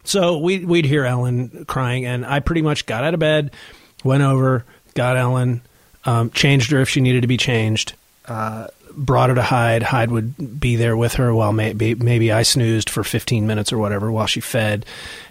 so 0.08 0.38
we'd, 0.38 0.64
we'd 0.64 0.86
hear 0.86 1.04
Ellen 1.04 1.66
crying, 1.66 2.06
and 2.06 2.24
I 2.24 2.40
pretty 2.40 2.62
much 2.62 2.86
got 2.86 3.04
out 3.04 3.14
of 3.14 3.20
bed, 3.20 3.50
went 4.02 4.22
over, 4.22 4.64
got 4.94 5.16
Ellen, 5.16 5.60
um, 6.04 6.30
changed 6.30 6.70
her 6.70 6.80
if 6.80 6.88
she 6.88 7.00
needed 7.02 7.20
to 7.22 7.26
be 7.26 7.36
changed, 7.36 7.94
uh, 8.26 8.68
brought 8.92 9.28
her 9.28 9.34
to 9.34 9.42
Hyde. 9.42 9.82
Hyde 9.82 10.10
would 10.10 10.58
be 10.58 10.76
there 10.76 10.96
with 10.96 11.14
her 11.14 11.34
while 11.34 11.52
maybe, 11.52 11.94
maybe 11.94 12.32
I 12.32 12.42
snoozed 12.42 12.88
for 12.88 13.04
15 13.04 13.46
minutes 13.46 13.70
or 13.70 13.76
whatever 13.76 14.10
while 14.10 14.26
she 14.26 14.40
fed. 14.40 14.86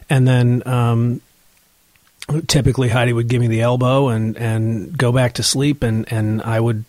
And 0.10 0.28
then 0.28 0.62
um, 0.68 1.22
typically 2.48 2.90
Heidi 2.90 3.14
would 3.14 3.28
give 3.28 3.42
me 3.42 3.48
the 3.48 3.62
elbow 3.62 4.10
and, 4.10 4.38
and 4.38 4.96
go 4.96 5.12
back 5.12 5.34
to 5.34 5.44
sleep, 5.44 5.82
and, 5.82 6.12
and 6.12 6.42
I 6.44 6.60
would 6.60 6.86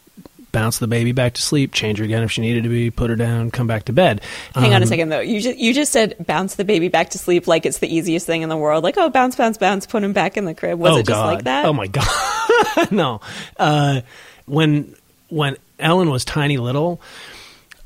bounce 0.52 0.78
the 0.78 0.86
baby 0.86 1.12
back 1.12 1.34
to 1.34 1.42
sleep, 1.42 1.72
change 1.72 1.98
her 1.98 2.04
again 2.04 2.22
if 2.22 2.32
she 2.32 2.40
needed 2.40 2.64
to 2.64 2.68
be, 2.68 2.90
put 2.90 3.10
her 3.10 3.16
down, 3.16 3.50
come 3.50 3.66
back 3.66 3.84
to 3.84 3.92
bed. 3.92 4.20
Hang 4.54 4.66
um, 4.66 4.72
on 4.74 4.82
a 4.82 4.84
um, 4.84 4.88
second 4.88 5.08
though. 5.08 5.20
You 5.20 5.40
just 5.40 5.58
you 5.58 5.74
just 5.74 5.92
said 5.92 6.16
bounce 6.26 6.54
the 6.54 6.64
baby 6.64 6.88
back 6.88 7.10
to 7.10 7.18
sleep 7.18 7.46
like 7.46 7.66
it's 7.66 7.78
the 7.78 7.94
easiest 7.94 8.26
thing 8.26 8.42
in 8.42 8.48
the 8.48 8.56
world. 8.56 8.84
Like 8.84 8.96
oh 8.96 9.10
bounce 9.10 9.36
bounce 9.36 9.58
bounce, 9.58 9.86
put 9.86 10.02
him 10.02 10.12
back 10.12 10.36
in 10.36 10.44
the 10.44 10.54
crib. 10.54 10.78
Was 10.78 10.92
oh, 10.92 10.98
it 10.98 11.06
just 11.06 11.08
God. 11.08 11.34
like 11.34 11.44
that? 11.44 11.64
Oh 11.64 11.72
my 11.72 11.86
god, 11.86 12.90
no. 12.90 13.20
Uh, 13.56 14.00
when 14.46 14.94
when 15.28 15.56
Ellen 15.78 16.10
was 16.10 16.24
tiny 16.24 16.56
little, 16.56 17.00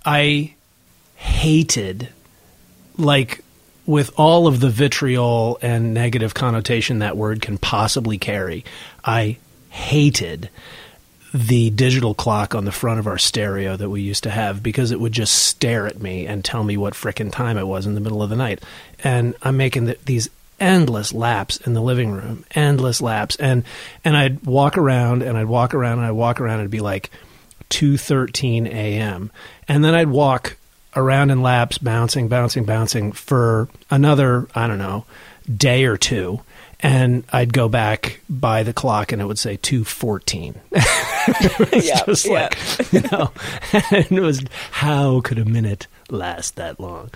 I 0.04 0.54
hated 1.16 2.08
like 2.98 3.42
with 3.86 4.10
all 4.16 4.46
of 4.46 4.60
the 4.60 4.68
vitriol 4.68 5.58
and 5.60 5.92
negative 5.92 6.34
connotation 6.34 7.00
that 7.00 7.16
word 7.16 7.42
can 7.42 7.58
possibly 7.58 8.18
carry. 8.18 8.64
I 9.04 9.38
hated 9.70 10.50
the 11.34 11.70
digital 11.70 12.14
clock 12.14 12.54
on 12.54 12.64
the 12.64 12.72
front 12.72 13.00
of 13.00 13.06
our 13.06 13.18
stereo 13.18 13.76
that 13.76 13.88
we 13.88 14.02
used 14.02 14.22
to 14.24 14.30
have 14.30 14.62
because 14.62 14.90
it 14.90 15.00
would 15.00 15.12
just 15.12 15.34
stare 15.34 15.86
at 15.86 16.00
me 16.00 16.26
and 16.26 16.44
tell 16.44 16.62
me 16.62 16.76
what 16.76 16.94
frickin' 16.94 17.32
time 17.32 17.56
it 17.56 17.66
was 17.66 17.86
in 17.86 17.94
the 17.94 18.00
middle 18.00 18.22
of 18.22 18.30
the 18.30 18.36
night. 18.36 18.62
And 19.02 19.34
I'm 19.42 19.56
making 19.56 19.86
the, 19.86 19.98
these 20.04 20.28
endless 20.60 21.12
laps 21.14 21.56
in 21.58 21.72
the 21.72 21.80
living 21.80 22.12
room, 22.12 22.44
endless 22.54 23.00
laps. 23.00 23.36
And 23.36 23.64
and 24.04 24.16
I'd 24.16 24.44
walk 24.44 24.76
around 24.76 25.22
and 25.22 25.38
I'd 25.38 25.46
walk 25.46 25.74
around 25.74 25.98
and 25.98 26.06
I'd 26.06 26.12
walk 26.12 26.40
around 26.40 26.54
and 26.54 26.62
it'd 26.62 26.70
be 26.70 26.80
like 26.80 27.10
2:13 27.70 28.66
a.m. 28.66 29.30
And 29.66 29.84
then 29.84 29.94
I'd 29.94 30.08
walk 30.08 30.56
around 30.94 31.30
in 31.30 31.40
laps, 31.40 31.78
bouncing, 31.78 32.28
bouncing, 32.28 32.64
bouncing 32.64 33.12
for 33.12 33.68
another, 33.90 34.46
I 34.54 34.66
don't 34.66 34.78
know, 34.78 35.06
day 35.56 35.84
or 35.84 35.96
two 35.96 36.42
and 36.82 37.24
I'd 37.32 37.52
go 37.52 37.68
back 37.68 38.20
by 38.28 38.64
the 38.64 38.72
clock 38.72 39.12
and 39.12 39.22
it 39.22 39.26
would 39.26 39.38
say 39.38 39.56
214. 39.56 40.60
it 40.72 41.72
was 41.72 41.86
yeah, 41.86 42.04
just 42.04 42.26
yeah. 42.26 42.32
like, 42.32 42.92
you 42.92 43.00
know, 43.12 43.30
and 43.90 44.18
it 44.18 44.20
was, 44.20 44.42
how 44.72 45.20
could 45.20 45.38
a 45.38 45.44
minute 45.44 45.86
last 46.10 46.56
that 46.56 46.80
long? 46.80 47.10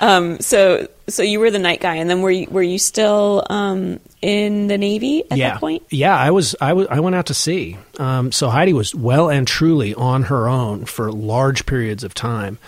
Um, 0.00 0.38
so, 0.40 0.88
so 1.08 1.22
you 1.22 1.40
were 1.40 1.50
the 1.50 1.58
night 1.58 1.80
guy, 1.80 1.96
and 1.96 2.08
then 2.08 2.22
were 2.22 2.30
you, 2.30 2.46
were 2.50 2.62
you 2.62 2.78
still 2.78 3.44
um, 3.50 3.98
in 4.22 4.68
the 4.68 4.78
Navy 4.78 5.24
at 5.30 5.38
yeah. 5.38 5.50
that 5.50 5.60
point? 5.60 5.82
Yeah, 5.90 6.16
I 6.16 6.30
was. 6.30 6.54
I 6.60 6.72
was. 6.72 6.86
I 6.88 7.00
went 7.00 7.16
out 7.16 7.26
to 7.26 7.34
sea. 7.34 7.76
Um, 7.98 8.30
so 8.30 8.48
Heidi 8.48 8.72
was 8.72 8.94
well 8.94 9.28
and 9.28 9.46
truly 9.46 9.94
on 9.94 10.24
her 10.24 10.48
own 10.48 10.84
for 10.84 11.10
large 11.10 11.66
periods 11.66 12.04
of 12.04 12.14
time. 12.14 12.58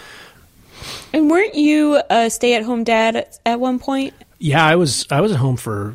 And 1.13 1.31
weren't 1.31 1.55
you 1.55 2.03
a 2.11 2.31
stay-at-home 2.31 2.85
dad 2.85 3.17
at, 3.17 3.39
at 3.47 3.61
one 3.61 3.79
point? 3.79 4.15
Yeah, 4.41 4.65
I 4.65 4.75
was 4.75 5.07
I 5.11 5.21
was 5.21 5.31
at 5.31 5.39
home 5.39 5.57
for 5.57 5.95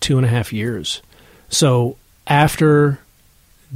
two 0.00 0.18
and 0.18 0.26
a 0.26 0.28
half 0.28 0.52
years. 0.52 1.02
So 1.48 1.96
after 2.26 3.00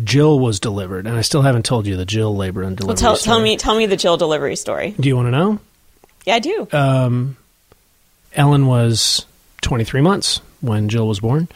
Jill 0.04 0.38
was 0.38 0.60
delivered, 0.60 1.06
and 1.06 1.16
I 1.16 1.22
still 1.22 1.42
haven't 1.42 1.64
told 1.64 1.86
you 1.86 1.96
the 1.96 2.04
Jill 2.04 2.36
labor 2.36 2.62
and 2.62 2.76
delivery. 2.76 2.92
Well, 2.92 2.96
tell, 2.96 3.16
story. 3.16 3.34
tell 3.34 3.42
me 3.42 3.56
tell 3.56 3.76
me 3.76 3.86
the 3.86 3.96
Jill 3.96 4.16
delivery 4.16 4.56
story. 4.56 4.94
Do 5.00 5.08
you 5.08 5.16
want 5.16 5.26
to 5.26 5.30
know? 5.32 5.58
Yeah, 6.26 6.34
I 6.34 6.38
do. 6.38 6.68
Um, 6.72 7.36
Ellen 8.34 8.66
was 8.66 9.24
23 9.62 10.02
months 10.02 10.40
when 10.60 10.88
Jill 10.88 11.08
was 11.08 11.20
born, 11.20 11.48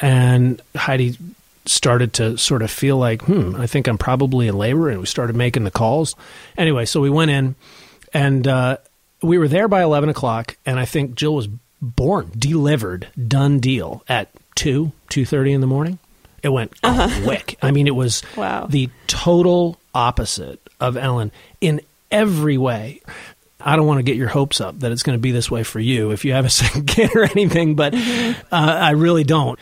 and 0.00 0.62
Heidi 0.74 1.18
started 1.66 2.14
to 2.14 2.38
sort 2.38 2.62
of 2.62 2.70
feel 2.70 2.96
like, 2.96 3.22
hmm, 3.22 3.56
I 3.56 3.66
think 3.66 3.88
I'm 3.88 3.98
probably 3.98 4.48
in 4.48 4.56
labor, 4.56 4.88
and 4.88 5.00
we 5.00 5.06
started 5.06 5.36
making 5.36 5.64
the 5.64 5.70
calls. 5.70 6.14
Anyway, 6.56 6.86
so 6.86 7.00
we 7.00 7.10
went 7.10 7.30
in, 7.30 7.56
and 8.14 8.46
uh, 8.46 8.78
we 9.20 9.36
were 9.36 9.48
there 9.48 9.68
by 9.68 9.82
11 9.82 10.08
o'clock, 10.08 10.56
and 10.64 10.78
I 10.78 10.84
think 10.84 11.14
Jill 11.14 11.34
was 11.34 11.48
born, 11.80 12.30
delivered, 12.36 13.08
done 13.26 13.60
deal 13.60 14.04
at 14.08 14.28
two 14.54 14.92
two 15.08 15.24
thirty 15.24 15.52
in 15.52 15.60
the 15.60 15.66
morning. 15.66 15.98
It 16.42 16.50
went 16.50 16.72
uh-huh. 16.82 17.24
quick. 17.24 17.56
I 17.62 17.70
mean, 17.70 17.86
it 17.86 17.94
was 17.94 18.22
wow. 18.36 18.66
the 18.66 18.90
total 19.06 19.78
opposite 19.94 20.60
of 20.80 20.96
Ellen 20.96 21.32
in 21.60 21.80
every 22.10 22.58
way. 22.58 23.00
I 23.60 23.74
don't 23.74 23.86
want 23.86 23.98
to 23.98 24.04
get 24.04 24.16
your 24.16 24.28
hopes 24.28 24.60
up 24.60 24.78
that 24.80 24.92
it's 24.92 25.02
going 25.02 25.18
to 25.18 25.20
be 25.20 25.32
this 25.32 25.50
way 25.50 25.64
for 25.64 25.80
you 25.80 26.12
if 26.12 26.24
you 26.24 26.32
have 26.32 26.44
a 26.44 26.50
second 26.50 26.86
kid 26.86 27.14
or 27.14 27.24
anything, 27.24 27.74
but 27.74 27.92
mm-hmm. 27.92 28.40
uh, 28.54 28.56
I 28.56 28.90
really 28.90 29.24
don't. 29.24 29.58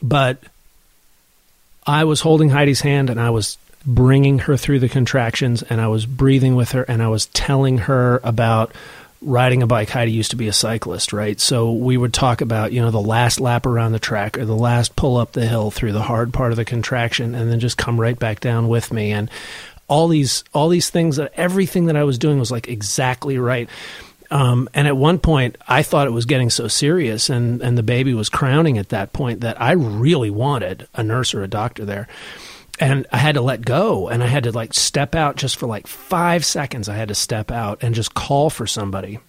But 0.00 0.38
I 1.86 2.04
was 2.04 2.20
holding 2.20 2.50
Heidi's 2.50 2.80
hand 2.80 3.10
and 3.10 3.20
I 3.20 3.30
was 3.30 3.58
bringing 3.86 4.40
her 4.40 4.56
through 4.56 4.78
the 4.78 4.88
contractions 4.88 5.62
and 5.62 5.80
I 5.80 5.88
was 5.88 6.06
breathing 6.06 6.56
with 6.56 6.72
her 6.72 6.84
and 6.84 7.02
I 7.02 7.08
was 7.08 7.26
telling 7.26 7.78
her 7.78 8.20
about 8.24 8.72
riding 9.24 9.62
a 9.62 9.66
bike, 9.66 9.90
Heidi 9.90 10.12
used 10.12 10.30
to 10.30 10.36
be 10.36 10.48
a 10.48 10.52
cyclist, 10.52 11.12
right? 11.12 11.40
So 11.40 11.72
we 11.72 11.96
would 11.96 12.12
talk 12.12 12.40
about, 12.40 12.72
you 12.72 12.80
know, 12.80 12.90
the 12.90 13.00
last 13.00 13.40
lap 13.40 13.66
around 13.66 13.92
the 13.92 13.98
track 13.98 14.38
or 14.38 14.44
the 14.44 14.54
last 14.54 14.96
pull 14.96 15.16
up 15.16 15.32
the 15.32 15.46
hill 15.46 15.70
through 15.70 15.92
the 15.92 16.02
hard 16.02 16.32
part 16.32 16.52
of 16.52 16.56
the 16.56 16.64
contraction 16.64 17.34
and 17.34 17.50
then 17.50 17.60
just 17.60 17.78
come 17.78 18.00
right 18.00 18.18
back 18.18 18.40
down 18.40 18.68
with 18.68 18.92
me. 18.92 19.12
And 19.12 19.30
all 19.88 20.08
these, 20.08 20.44
all 20.52 20.68
these 20.68 20.90
things 20.90 21.16
that 21.16 21.32
everything 21.34 21.86
that 21.86 21.96
I 21.96 22.04
was 22.04 22.18
doing 22.18 22.38
was 22.38 22.50
like 22.50 22.68
exactly 22.68 23.38
right. 23.38 23.68
Um, 24.30 24.68
and 24.74 24.88
at 24.88 24.96
one 24.96 25.18
point, 25.18 25.56
I 25.68 25.82
thought 25.82 26.06
it 26.06 26.12
was 26.12 26.26
getting 26.26 26.50
so 26.50 26.66
serious, 26.66 27.28
and, 27.30 27.62
and 27.62 27.78
the 27.78 27.82
baby 27.82 28.14
was 28.14 28.28
crowning 28.28 28.78
at 28.78 28.88
that 28.88 29.12
point 29.12 29.42
that 29.42 29.60
I 29.60 29.72
really 29.72 30.30
wanted 30.30 30.88
a 30.94 31.02
nurse 31.02 31.34
or 31.34 31.42
a 31.42 31.48
doctor 31.48 31.84
there. 31.84 32.08
And 32.80 33.06
I 33.12 33.18
had 33.18 33.36
to 33.36 33.40
let 33.40 33.64
go 33.64 34.08
and 34.08 34.22
I 34.22 34.26
had 34.26 34.44
to 34.44 34.52
like 34.52 34.74
step 34.74 35.14
out 35.14 35.36
just 35.36 35.56
for 35.56 35.66
like 35.66 35.86
five 35.86 36.44
seconds. 36.44 36.88
I 36.88 36.96
had 36.96 37.08
to 37.08 37.14
step 37.14 37.50
out 37.50 37.82
and 37.82 37.94
just 37.94 38.14
call 38.14 38.50
for 38.50 38.66
somebody. 38.66 39.20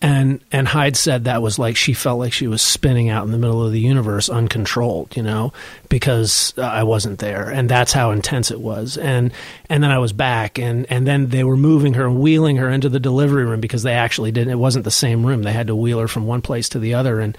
And 0.00 0.42
and 0.50 0.66
Hyde 0.66 0.96
said 0.96 1.24
that 1.24 1.42
was 1.42 1.60
like 1.60 1.76
she 1.76 1.92
felt 1.92 2.18
like 2.18 2.32
she 2.32 2.48
was 2.48 2.60
spinning 2.60 3.08
out 3.08 3.24
in 3.24 3.30
the 3.30 3.38
middle 3.38 3.64
of 3.64 3.70
the 3.70 3.78
universe 3.78 4.28
uncontrolled, 4.28 5.16
you 5.16 5.22
know, 5.22 5.52
because 5.88 6.52
I 6.58 6.82
wasn't 6.82 7.20
there, 7.20 7.48
and 7.48 7.68
that's 7.68 7.92
how 7.92 8.10
intense 8.10 8.50
it 8.50 8.60
was. 8.60 8.96
And 8.96 9.32
and 9.70 9.80
then 9.80 9.92
I 9.92 9.98
was 9.98 10.12
back, 10.12 10.58
and 10.58 10.86
and 10.90 11.06
then 11.06 11.28
they 11.28 11.44
were 11.44 11.56
moving 11.56 11.94
her 11.94 12.04
and 12.04 12.18
wheeling 12.18 12.56
her 12.56 12.68
into 12.68 12.88
the 12.88 12.98
delivery 12.98 13.44
room 13.44 13.60
because 13.60 13.84
they 13.84 13.92
actually 13.92 14.32
didn't. 14.32 14.52
It 14.52 14.56
wasn't 14.56 14.84
the 14.84 14.90
same 14.90 15.24
room. 15.24 15.44
They 15.44 15.52
had 15.52 15.68
to 15.68 15.76
wheel 15.76 16.00
her 16.00 16.08
from 16.08 16.26
one 16.26 16.42
place 16.42 16.70
to 16.70 16.80
the 16.80 16.94
other, 16.94 17.20
and 17.20 17.38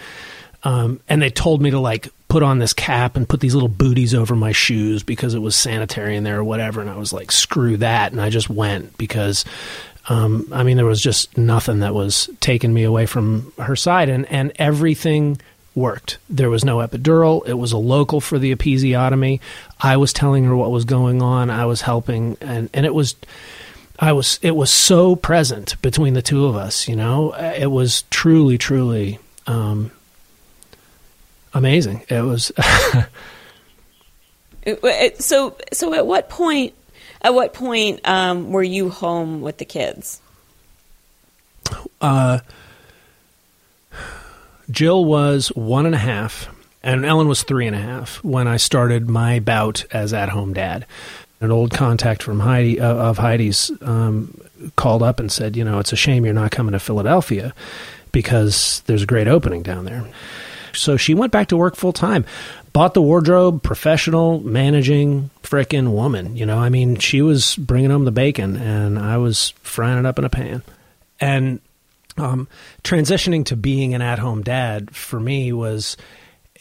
um, 0.63 1.01
and 1.10 1.22
they 1.22 1.29
told 1.29 1.62
me 1.62 1.72
to 1.72 1.79
like 1.79 2.07
put 2.33 2.41
on 2.41 2.57
this 2.57 2.73
cap 2.73 3.15
and 3.15 3.29
put 3.29 3.41
these 3.41 3.53
little 3.53 3.69
booties 3.69 4.15
over 4.15 4.35
my 4.35 4.51
shoes 4.51 5.03
because 5.03 5.35
it 5.35 5.39
was 5.39 5.55
sanitary 5.55 6.17
in 6.17 6.23
there 6.23 6.39
or 6.39 6.43
whatever. 6.43 6.81
And 6.81 6.89
I 6.89 6.97
was 6.97 7.13
like, 7.13 7.31
screw 7.31 7.77
that. 7.77 8.11
And 8.11 8.19
I 8.19 8.31
just 8.31 8.49
went 8.49 8.97
because, 8.97 9.45
um, 10.09 10.47
I 10.51 10.63
mean, 10.63 10.75
there 10.75 10.85
was 10.87 10.99
just 10.99 11.37
nothing 11.37 11.81
that 11.81 11.93
was 11.93 12.31
taking 12.39 12.73
me 12.73 12.85
away 12.85 13.05
from 13.05 13.53
her 13.59 13.75
side. 13.75 14.09
And, 14.09 14.25
and 14.31 14.51
everything 14.55 15.39
worked. 15.75 16.17
There 16.27 16.49
was 16.49 16.65
no 16.65 16.77
epidural. 16.77 17.47
It 17.47 17.53
was 17.53 17.71
a 17.71 17.77
local 17.77 18.19
for 18.19 18.39
the 18.39 18.55
episiotomy. 18.55 19.39
I 19.79 19.97
was 19.97 20.11
telling 20.11 20.45
her 20.45 20.55
what 20.55 20.71
was 20.71 20.85
going 20.85 21.21
on. 21.21 21.51
I 21.51 21.65
was 21.65 21.81
helping. 21.81 22.35
And, 22.41 22.67
and 22.73 22.83
it 22.83 22.95
was. 22.95 23.13
I 23.99 24.11
was 24.11 24.39
it 24.41 24.55
was 24.55 24.71
so 24.71 25.15
present 25.15 25.79
between 25.83 26.15
the 26.15 26.23
two 26.23 26.47
of 26.47 26.55
us, 26.55 26.87
you 26.87 26.95
know. 26.95 27.31
It 27.33 27.67
was 27.67 28.05
truly, 28.09 28.57
truly 28.57 29.19
um, 29.45 29.91
amazing. 31.53 32.03
It 32.10 32.22
was. 32.22 32.51
so 35.19 35.55
so 35.72 35.93
at 35.93 36.07
what 36.07 36.29
point 36.29 36.74
at 37.22 37.33
what 37.33 37.53
point 37.53 38.05
um, 38.07 38.51
were 38.51 38.63
you 38.63 38.89
home 38.89 39.41
with 39.41 39.57
the 39.57 39.65
kids? 39.65 40.22
Uh, 42.01 42.39
Jill 44.69 45.05
was 45.05 45.50
one 45.50 45.86
and 45.86 45.95
a 45.95 46.00
half, 46.00 46.50
and 46.81 47.05
Ellen 47.05 47.27
was 47.27 47.43
three 47.43 47.67
and 47.67 47.75
a 47.75 47.79
half 47.79 48.24
when 48.24 48.48
I 48.48 48.57
started 48.57 49.10
my 49.10 49.39
bout 49.39 49.86
as 49.91 50.13
at-home 50.13 50.53
dad. 50.53 50.86
An 51.39 51.51
old 51.51 51.72
contact 51.72 52.24
from 52.24 52.39
Heidi 52.39 52.79
uh, 52.79 52.93
of 52.93 53.17
Heidi's 53.17 53.72
um, 53.81 54.39
called 54.75 55.03
up 55.03 55.19
and 55.19 55.31
said, 55.31 55.57
"You 55.57 55.63
know, 55.63 55.79
it's 55.79 55.93
a 55.93 55.98
shame 55.98 56.25
you're 56.25 56.33
not 56.33 56.51
coming 56.51 56.74
to 56.74 56.79
Philadelphia 56.79 57.53
because 58.12 58.81
there's 58.86 59.03
a 59.03 59.07
great 59.07 59.27
opening 59.27 59.63
down 59.63 59.86
there." 59.86 60.05
So 60.75 60.98
she 60.98 61.13
went 61.13 61.32
back 61.32 61.48
to 61.50 61.58
work 61.58 61.75
full 61.75 61.94
time. 61.94 62.25
Bought 62.72 62.94
the 62.94 63.01
wardrobe, 63.01 63.62
professional, 63.62 64.39
managing, 64.39 65.30
frickin' 65.44 65.92
woman. 65.92 66.36
You 66.36 66.46
know, 66.46 66.58
I 66.58 66.70
mean, 66.70 66.96
she 66.98 67.22
was 67.22 67.56
bringing 67.56 67.92
home 67.92 68.06
the 68.06 68.12
bacon, 68.12 68.56
and 68.58 68.98
I 68.98 69.18
was 69.18 69.51
frying 69.62 70.00
it 70.00 70.06
up 70.06 70.18
in 70.18 70.25
a 70.25 70.30
pan. 70.30 70.63
And 71.20 71.60
um, 72.18 72.48
transitioning 72.84 73.46
to 73.46 73.56
being 73.56 73.94
an 73.94 74.01
at-home 74.01 74.44
dad 74.44 74.96
for 74.96 75.20
me 75.20 75.51
was 75.51 75.98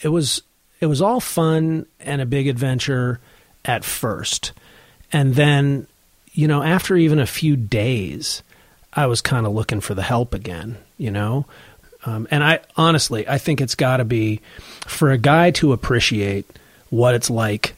it 0.02 0.09
was 0.09 0.42
it 0.81 0.87
was 0.87 1.02
all 1.02 1.21
fun 1.21 1.87
and 2.00 2.21
a 2.21 2.26
big 2.26 2.49
adventure 2.49 3.21
at 3.64 3.85
first, 3.85 4.52
and 5.12 5.35
then 5.35 5.87
you 6.33 6.49
know 6.49 6.62
after 6.62 6.97
even 6.97 7.19
a 7.19 7.26
few 7.26 7.57
days, 7.57 8.42
I 8.92 9.07
was 9.07 9.21
kind 9.21 9.47
of 9.47 9.52
looking 9.52 9.81
for 9.81 9.95
the 9.95 10.02
help 10.02 10.35
again. 10.35 10.78
You 10.97 11.11
know, 11.11 11.47
um, 12.04 12.26
and 12.30 12.42
I 12.42 12.61
honestly, 12.76 13.28
I 13.28 13.38
think 13.38 13.61
it's 13.61 13.75
got 13.75 13.99
to 13.99 14.04
be 14.04 14.40
for 14.87 15.11
a 15.11 15.18
guy 15.18 15.50
to 15.52 15.73
appreciate 15.73 16.47
what 16.90 17.14
it's 17.14 17.30
like 17.30 17.75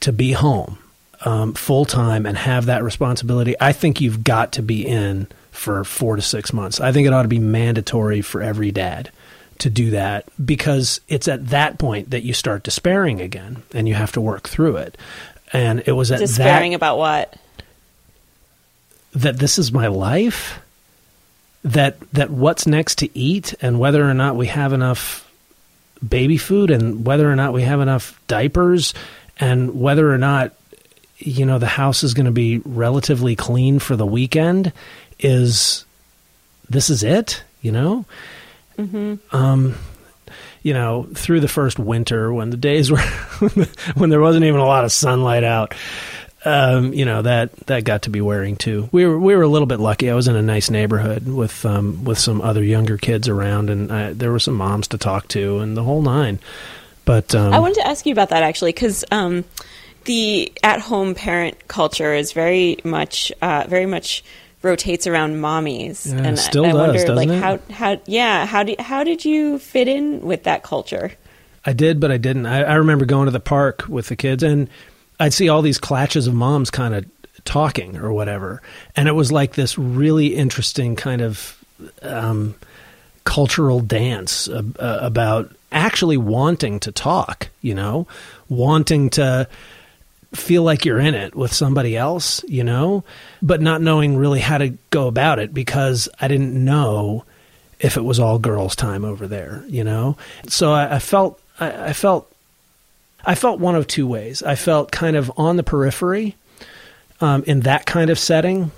to 0.00 0.12
be 0.12 0.32
home 0.32 0.78
um, 1.22 1.54
full 1.54 1.84
time 1.84 2.26
and 2.26 2.36
have 2.36 2.66
that 2.66 2.82
responsibility. 2.82 3.54
I 3.60 3.72
think 3.72 4.00
you've 4.00 4.24
got 4.24 4.52
to 4.52 4.62
be 4.62 4.86
in 4.86 5.28
for 5.50 5.84
four 5.84 6.16
to 6.16 6.22
six 6.22 6.52
months. 6.52 6.80
I 6.80 6.92
think 6.92 7.06
it 7.06 7.12
ought 7.12 7.22
to 7.22 7.28
be 7.28 7.38
mandatory 7.38 8.20
for 8.22 8.42
every 8.42 8.70
dad 8.70 9.10
to 9.58 9.70
do 9.70 9.90
that 9.90 10.24
because 10.44 11.00
it's 11.08 11.26
at 11.26 11.48
that 11.48 11.78
point 11.78 12.10
that 12.10 12.22
you 12.22 12.32
start 12.32 12.62
despairing 12.62 13.20
again 13.20 13.62
and 13.74 13.88
you 13.88 13.94
have 13.94 14.12
to 14.12 14.20
work 14.20 14.48
through 14.48 14.76
it. 14.76 14.96
And 15.52 15.82
it 15.86 15.92
was 15.92 16.12
at 16.12 16.20
despairing 16.20 16.72
that, 16.72 16.76
about 16.76 16.98
what? 16.98 17.36
That 19.14 19.38
this 19.38 19.58
is 19.58 19.72
my 19.72 19.88
life 19.88 20.60
that 21.68 22.00
that 22.12 22.30
what's 22.30 22.66
next 22.66 22.98
to 22.98 23.18
eat 23.18 23.54
and 23.60 23.78
whether 23.78 24.08
or 24.08 24.14
not 24.14 24.36
we 24.36 24.46
have 24.46 24.72
enough 24.72 25.30
baby 26.06 26.38
food 26.38 26.70
and 26.70 27.04
whether 27.06 27.30
or 27.30 27.36
not 27.36 27.52
we 27.52 27.62
have 27.62 27.80
enough 27.80 28.18
diapers 28.26 28.94
and 29.38 29.78
whether 29.78 30.10
or 30.10 30.18
not 30.18 30.54
you 31.18 31.44
know 31.44 31.58
the 31.58 31.66
house 31.66 32.02
is 32.02 32.14
going 32.14 32.26
to 32.26 32.32
be 32.32 32.58
relatively 32.64 33.36
clean 33.36 33.78
for 33.78 33.96
the 33.96 34.06
weekend 34.06 34.72
is 35.18 35.84
this 36.70 36.88
is 36.88 37.02
it 37.02 37.42
you 37.60 37.72
know 37.72 38.04
mm-hmm. 38.78 39.16
um 39.36 39.74
you 40.62 40.72
know 40.72 41.06
through 41.14 41.40
the 41.40 41.48
first 41.48 41.78
winter 41.78 42.32
when 42.32 42.48
the 42.48 42.56
days 42.56 42.90
were 42.90 42.98
when 43.94 44.08
there 44.08 44.20
wasn't 44.20 44.44
even 44.44 44.60
a 44.60 44.66
lot 44.66 44.84
of 44.84 44.92
sunlight 44.92 45.44
out 45.44 45.74
um, 46.44 46.92
you 46.92 47.04
know 47.04 47.22
that 47.22 47.54
that 47.66 47.84
got 47.84 48.02
to 48.02 48.10
be 48.10 48.20
wearing 48.20 48.56
too. 48.56 48.88
We 48.92 49.06
were 49.06 49.18
we 49.18 49.34
were 49.34 49.42
a 49.42 49.48
little 49.48 49.66
bit 49.66 49.80
lucky. 49.80 50.10
I 50.10 50.14
was 50.14 50.28
in 50.28 50.36
a 50.36 50.42
nice 50.42 50.70
neighborhood 50.70 51.26
with 51.26 51.64
um, 51.66 52.04
with 52.04 52.18
some 52.18 52.40
other 52.40 52.62
younger 52.62 52.96
kids 52.96 53.28
around, 53.28 53.70
and 53.70 53.92
I, 53.92 54.12
there 54.12 54.30
were 54.30 54.38
some 54.38 54.54
moms 54.54 54.88
to 54.88 54.98
talk 54.98 55.28
to, 55.28 55.58
and 55.58 55.76
the 55.76 55.82
whole 55.82 56.02
nine. 56.02 56.38
But 57.04 57.34
um, 57.34 57.52
I 57.52 57.58
wanted 57.58 57.76
to 57.76 57.86
ask 57.86 58.06
you 58.06 58.12
about 58.12 58.28
that 58.28 58.42
actually, 58.42 58.72
because 58.72 59.04
um, 59.10 59.44
the 60.04 60.52
at 60.62 60.80
home 60.80 61.14
parent 61.14 61.66
culture 61.66 62.14
is 62.14 62.32
very 62.32 62.76
much 62.84 63.32
uh, 63.42 63.64
very 63.68 63.86
much 63.86 64.22
rotates 64.62 65.06
around 65.06 65.36
mommies, 65.36 66.06
yeah, 66.06 66.22
and 66.22 66.38
still 66.38 66.64
I, 66.64 66.68
I 66.68 66.72
does, 66.72 67.04
wonder 67.04 67.14
like 67.14 67.28
it? 67.28 67.40
how 67.40 67.58
how 67.70 68.00
yeah 68.06 68.46
how 68.46 68.62
do 68.62 68.76
how 68.78 69.02
did 69.02 69.24
you 69.24 69.58
fit 69.58 69.88
in 69.88 70.20
with 70.20 70.44
that 70.44 70.62
culture? 70.62 71.12
I 71.64 71.72
did, 71.72 71.98
but 71.98 72.12
I 72.12 72.16
didn't. 72.16 72.46
I, 72.46 72.62
I 72.62 72.74
remember 72.74 73.04
going 73.04 73.26
to 73.26 73.32
the 73.32 73.40
park 73.40 73.86
with 73.88 74.06
the 74.06 74.16
kids 74.16 74.42
and 74.42 74.70
I'd 75.20 75.32
see 75.34 75.48
all 75.48 75.62
these 75.62 75.78
clatches 75.78 76.26
of 76.26 76.34
moms 76.34 76.70
kind 76.70 76.94
of 76.94 77.04
talking 77.44 77.96
or 77.96 78.12
whatever, 78.12 78.62
and 78.96 79.08
it 79.08 79.12
was 79.12 79.32
like 79.32 79.54
this 79.54 79.78
really 79.78 80.34
interesting 80.34 80.96
kind 80.96 81.20
of 81.20 81.62
um, 82.02 82.54
cultural 83.24 83.80
dance 83.80 84.48
uh, 84.48 84.62
about 84.78 85.54
actually 85.72 86.16
wanting 86.16 86.80
to 86.80 86.92
talk. 86.92 87.48
You 87.60 87.74
know, 87.74 88.06
wanting 88.48 89.10
to 89.10 89.48
feel 90.34 90.62
like 90.62 90.84
you're 90.84 90.98
in 90.98 91.14
it 91.14 91.34
with 91.34 91.52
somebody 91.52 91.96
else, 91.96 92.44
you 92.46 92.62
know, 92.62 93.02
but 93.40 93.60
not 93.62 93.80
knowing 93.80 94.16
really 94.16 94.40
how 94.40 94.58
to 94.58 94.70
go 94.90 95.06
about 95.06 95.38
it 95.38 95.54
because 95.54 96.08
I 96.20 96.28
didn't 96.28 96.52
know 96.52 97.24
if 97.80 97.96
it 97.96 98.02
was 98.02 98.20
all 98.20 98.38
girls' 98.38 98.76
time 98.76 99.04
over 99.04 99.26
there, 99.26 99.64
you 99.68 99.84
know. 99.84 100.16
So 100.48 100.72
I, 100.72 100.96
I 100.96 100.98
felt 100.98 101.40
I, 101.60 101.92
felt 101.92 102.32
I 103.24 103.34
felt 103.34 103.60
one 103.60 103.74
of 103.74 103.86
two 103.86 104.06
ways. 104.06 104.42
I 104.42 104.54
felt 104.54 104.90
kind 104.90 105.16
of 105.16 105.30
on 105.36 105.56
the 105.56 105.62
periphery 105.62 106.36
um, 107.20 107.42
in 107.44 107.60
that 107.60 107.86
kind 107.86 108.10
of 108.10 108.18
setting. 108.18 108.70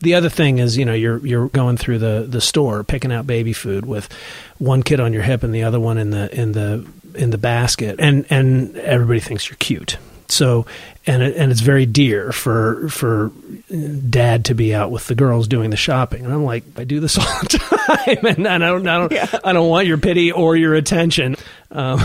The 0.00 0.14
other 0.14 0.28
thing 0.28 0.58
is, 0.58 0.76
you 0.76 0.84
know, 0.84 0.92
you're 0.92 1.24
you're 1.26 1.48
going 1.48 1.76
through 1.78 1.98
the, 1.98 2.26
the 2.28 2.40
store 2.40 2.84
picking 2.84 3.12
out 3.12 3.26
baby 3.26 3.52
food 3.52 3.86
with 3.86 4.12
one 4.58 4.82
kid 4.82 5.00
on 5.00 5.12
your 5.12 5.22
hip 5.22 5.42
and 5.42 5.54
the 5.54 5.62
other 5.62 5.80
one 5.80 5.96
in 5.96 6.10
the 6.10 6.38
in 6.38 6.52
the 6.52 6.86
in 7.14 7.30
the 7.30 7.38
basket, 7.38 7.96
and 7.98 8.26
and 8.28 8.76
everybody 8.76 9.20
thinks 9.20 9.48
you're 9.48 9.56
cute. 9.56 9.96
So, 10.28 10.66
and 11.06 11.22
it, 11.22 11.36
and 11.36 11.52
it's 11.52 11.60
very 11.60 11.86
dear 11.86 12.32
for 12.32 12.88
for 12.88 13.30
dad 13.68 14.46
to 14.46 14.54
be 14.54 14.74
out 14.74 14.90
with 14.90 15.06
the 15.06 15.14
girls 15.14 15.48
doing 15.48 15.70
the 15.70 15.76
shopping. 15.76 16.24
And 16.24 16.32
I'm 16.32 16.44
like, 16.44 16.64
I 16.76 16.84
do 16.84 17.00
this 17.00 17.18
all 17.18 17.24
the 17.24 17.58
time, 17.58 18.26
and 18.26 18.48
I 18.48 18.58
don't 18.58 18.86
I 18.86 18.98
don't 18.98 19.12
yeah. 19.12 19.38
I 19.44 19.52
don't 19.52 19.68
want 19.68 19.86
your 19.86 19.98
pity 19.98 20.32
or 20.32 20.56
your 20.56 20.74
attention. 20.74 21.36
Um, 21.70 21.98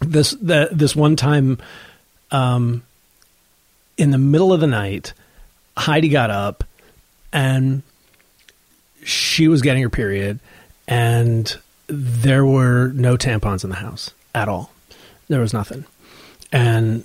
this 0.00 0.30
the, 0.32 0.68
this 0.72 0.96
one 0.96 1.16
time, 1.16 1.58
um, 2.30 2.82
in 3.98 4.10
the 4.10 4.18
middle 4.18 4.52
of 4.52 4.60
the 4.60 4.66
night, 4.66 5.12
Heidi 5.76 6.08
got 6.08 6.30
up, 6.30 6.64
and 7.32 7.82
she 9.04 9.48
was 9.48 9.62
getting 9.62 9.82
her 9.82 9.90
period, 9.90 10.40
and 10.88 11.56
there 11.88 12.44
were 12.44 12.88
no 12.88 13.16
tampons 13.16 13.64
in 13.64 13.70
the 13.70 13.76
house 13.76 14.12
at 14.34 14.48
all. 14.48 14.70
There 15.28 15.40
was 15.40 15.52
nothing 15.52 15.84
and 16.52 17.04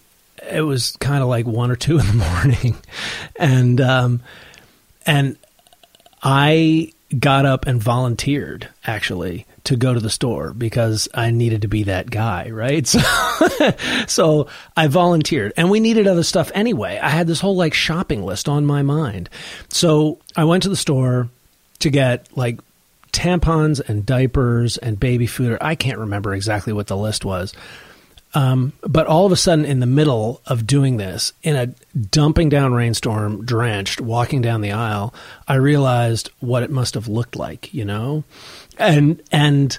it 0.52 0.62
was 0.62 0.96
kind 0.98 1.22
of 1.22 1.30
like 1.30 1.46
one 1.46 1.72
or 1.72 1.76
two 1.76 2.00
in 2.00 2.06
the 2.06 2.14
morning, 2.34 2.78
and 3.36 3.80
um, 3.82 4.22
and 5.06 5.38
I 6.24 6.92
got 7.20 7.46
up 7.46 7.68
and 7.68 7.82
volunteered 7.82 8.70
actually 8.86 9.46
to 9.64 9.76
go 9.76 9.94
to 9.94 10.00
the 10.00 10.10
store 10.10 10.54
because 10.54 11.08
I 11.14 11.32
needed 11.32 11.64
to 11.64 11.68
be 11.68 11.84
that 11.84 12.10
guy, 12.10 12.50
right? 12.50 12.88
So, 13.52 13.72
so 14.08 14.48
I 14.78 14.88
volunteered 14.88 15.54
and 15.58 15.70
we 15.70 15.80
needed 15.80 16.08
other 16.08 16.24
stuff 16.24 16.52
anyway. 16.54 17.00
I 17.02 17.10
had 17.10 17.28
this 17.28 17.40
whole 17.40 17.56
like 17.56 17.74
shopping 17.74 18.24
list 18.24 18.48
on 18.48 18.66
my 18.66 18.82
mind. 18.82 19.30
So 19.70 20.20
I 20.36 20.46
went 20.46 20.64
to 20.64 20.70
the 20.70 20.76
store 20.76 21.30
to 21.80 21.90
get 21.90 22.28
like 22.38 22.60
tampons 23.12 23.80
and 23.88 24.06
diapers 24.06 24.78
and 24.78 25.00
baby 25.00 25.28
food. 25.28 25.58
I 25.60 25.76
can't 25.76 26.00
remember 26.00 26.34
exactly 26.34 26.72
what 26.72 26.88
the 26.88 26.98
list 26.98 27.26
was 27.26 27.54
Um, 28.34 28.72
but 28.82 29.08
all 29.08 29.26
of 29.26 29.32
a 29.32 29.38
sudden, 29.38 29.66
in 29.66 29.82
the 29.82 29.86
middle 29.86 30.42
of 30.46 30.66
doing 30.66 30.98
this, 30.98 31.34
in 31.44 31.56
a 31.56 31.68
dumping 31.98 32.48
down 32.50 32.74
rainstorm, 32.74 33.46
drenched, 33.46 34.00
walking 34.00 34.42
down 34.42 34.62
the 34.62 34.72
aisle, 34.72 35.14
I 35.48 35.56
realized 35.56 36.30
what 36.40 36.64
it 36.64 36.72
must 36.72 36.94
have 36.94 37.10
looked 37.10 37.36
like, 37.36 37.74
you 37.74 37.84
know, 37.84 38.24
and 38.78 39.22
and 39.32 39.78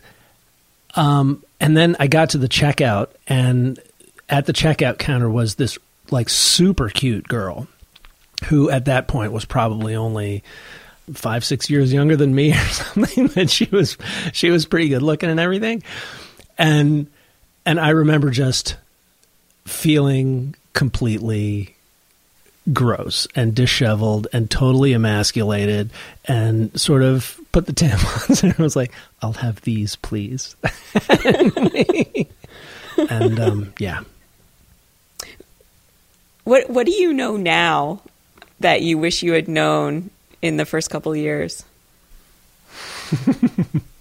um, 0.95 1.43
and 1.61 1.77
then 1.77 1.97
I 1.99 2.09
got 2.09 2.31
to 2.31 2.39
the 2.39 2.49
checkout, 2.49 3.09
and 3.27 3.81
at 4.29 4.45
the 4.45 4.53
checkout 4.53 4.99
counter 4.99 5.31
was 5.31 5.55
this 5.55 5.79
like 6.11 6.29
super 6.29 6.91
cute 6.91 7.27
girl, 7.27 7.67
who 8.47 8.69
at 8.69 8.85
that 8.85 9.09
point 9.09 9.33
was 9.33 9.47
probably 9.47 9.95
only 9.95 10.43
five 11.15 11.45
six 11.45 11.71
years 11.71 11.93
younger 11.93 12.17
than 12.17 12.35
me 12.35 12.53
or 12.57 12.57
something. 12.67 13.29
But 13.29 13.49
she 13.49 13.65
was 13.73 13.97
she 14.33 14.51
was 14.51 14.67
pretty 14.67 14.91
good 14.91 15.03
looking 15.03 15.31
and 15.31 15.41
everything, 15.41 15.83
and 16.59 17.07
and 17.65 17.81
I 17.81 17.91
remember 17.91 18.31
just 18.31 18.77
feeling 19.65 20.55
completely 20.73 21.75
gross 22.73 23.27
and 23.35 23.55
disheveled 23.55 24.29
and 24.33 24.51
totally 24.51 24.93
emasculated 24.93 25.91
and 26.25 26.79
sort 26.81 27.03
of 27.03 27.39
put 27.53 27.67
the 27.67 27.73
tampons 27.73 28.43
and 28.43 28.55
I 28.59 28.63
was 28.63 28.77
like, 28.77 28.93
I'll 29.21 29.33
have 29.35 29.61
these, 29.63 29.97
please. 29.97 30.57
and 33.11 33.41
um, 33.41 33.73
yeah. 33.79 34.01
What 36.45 36.69
What 36.71 36.87
do 36.87 36.93
you 36.93 37.13
know 37.13 37.37
now 37.37 38.03
that 38.61 38.83
you 38.83 38.99
wish 38.99 39.23
you 39.23 39.33
had 39.33 39.49
known 39.49 40.11
in 40.41 40.57
the 40.57 40.65
first 40.65 40.91
couple 40.91 41.15
years? 41.15 41.65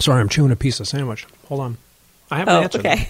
Sorry, 0.00 0.20
I'm 0.20 0.28
chewing 0.28 0.52
a 0.52 0.56
piece 0.56 0.80
of 0.80 0.88
sandwich. 0.88 1.26
Hold 1.48 1.60
on. 1.60 1.76
I 2.30 2.38
have 2.38 2.48
oh, 2.48 2.58
an 2.58 2.64
answer. 2.64 2.78
okay. 2.78 3.08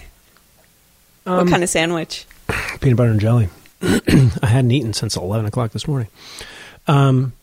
Um, 1.25 1.37
what 1.37 1.49
kind 1.49 1.63
of 1.63 1.69
sandwich? 1.69 2.25
Peanut 2.81 2.97
butter 2.97 3.11
and 3.11 3.19
jelly. 3.19 3.49
I 3.81 4.47
hadn't 4.47 4.71
eaten 4.71 4.93
since 4.93 5.15
11 5.15 5.45
o'clock 5.45 5.71
this 5.71 5.87
morning. 5.87 6.07
Um, 6.87 7.33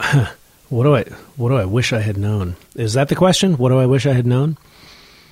what 0.68 0.84
do 0.84 0.94
I 0.96 1.04
what 1.36 1.50
do 1.50 1.56
I 1.56 1.64
wish 1.64 1.92
I 1.92 2.00
had 2.00 2.16
known? 2.16 2.56
Is 2.74 2.94
that 2.94 3.08
the 3.08 3.14
question? 3.14 3.56
What 3.58 3.68
do 3.68 3.78
I 3.78 3.86
wish 3.86 4.06
I 4.06 4.12
had 4.12 4.26
known? 4.26 4.56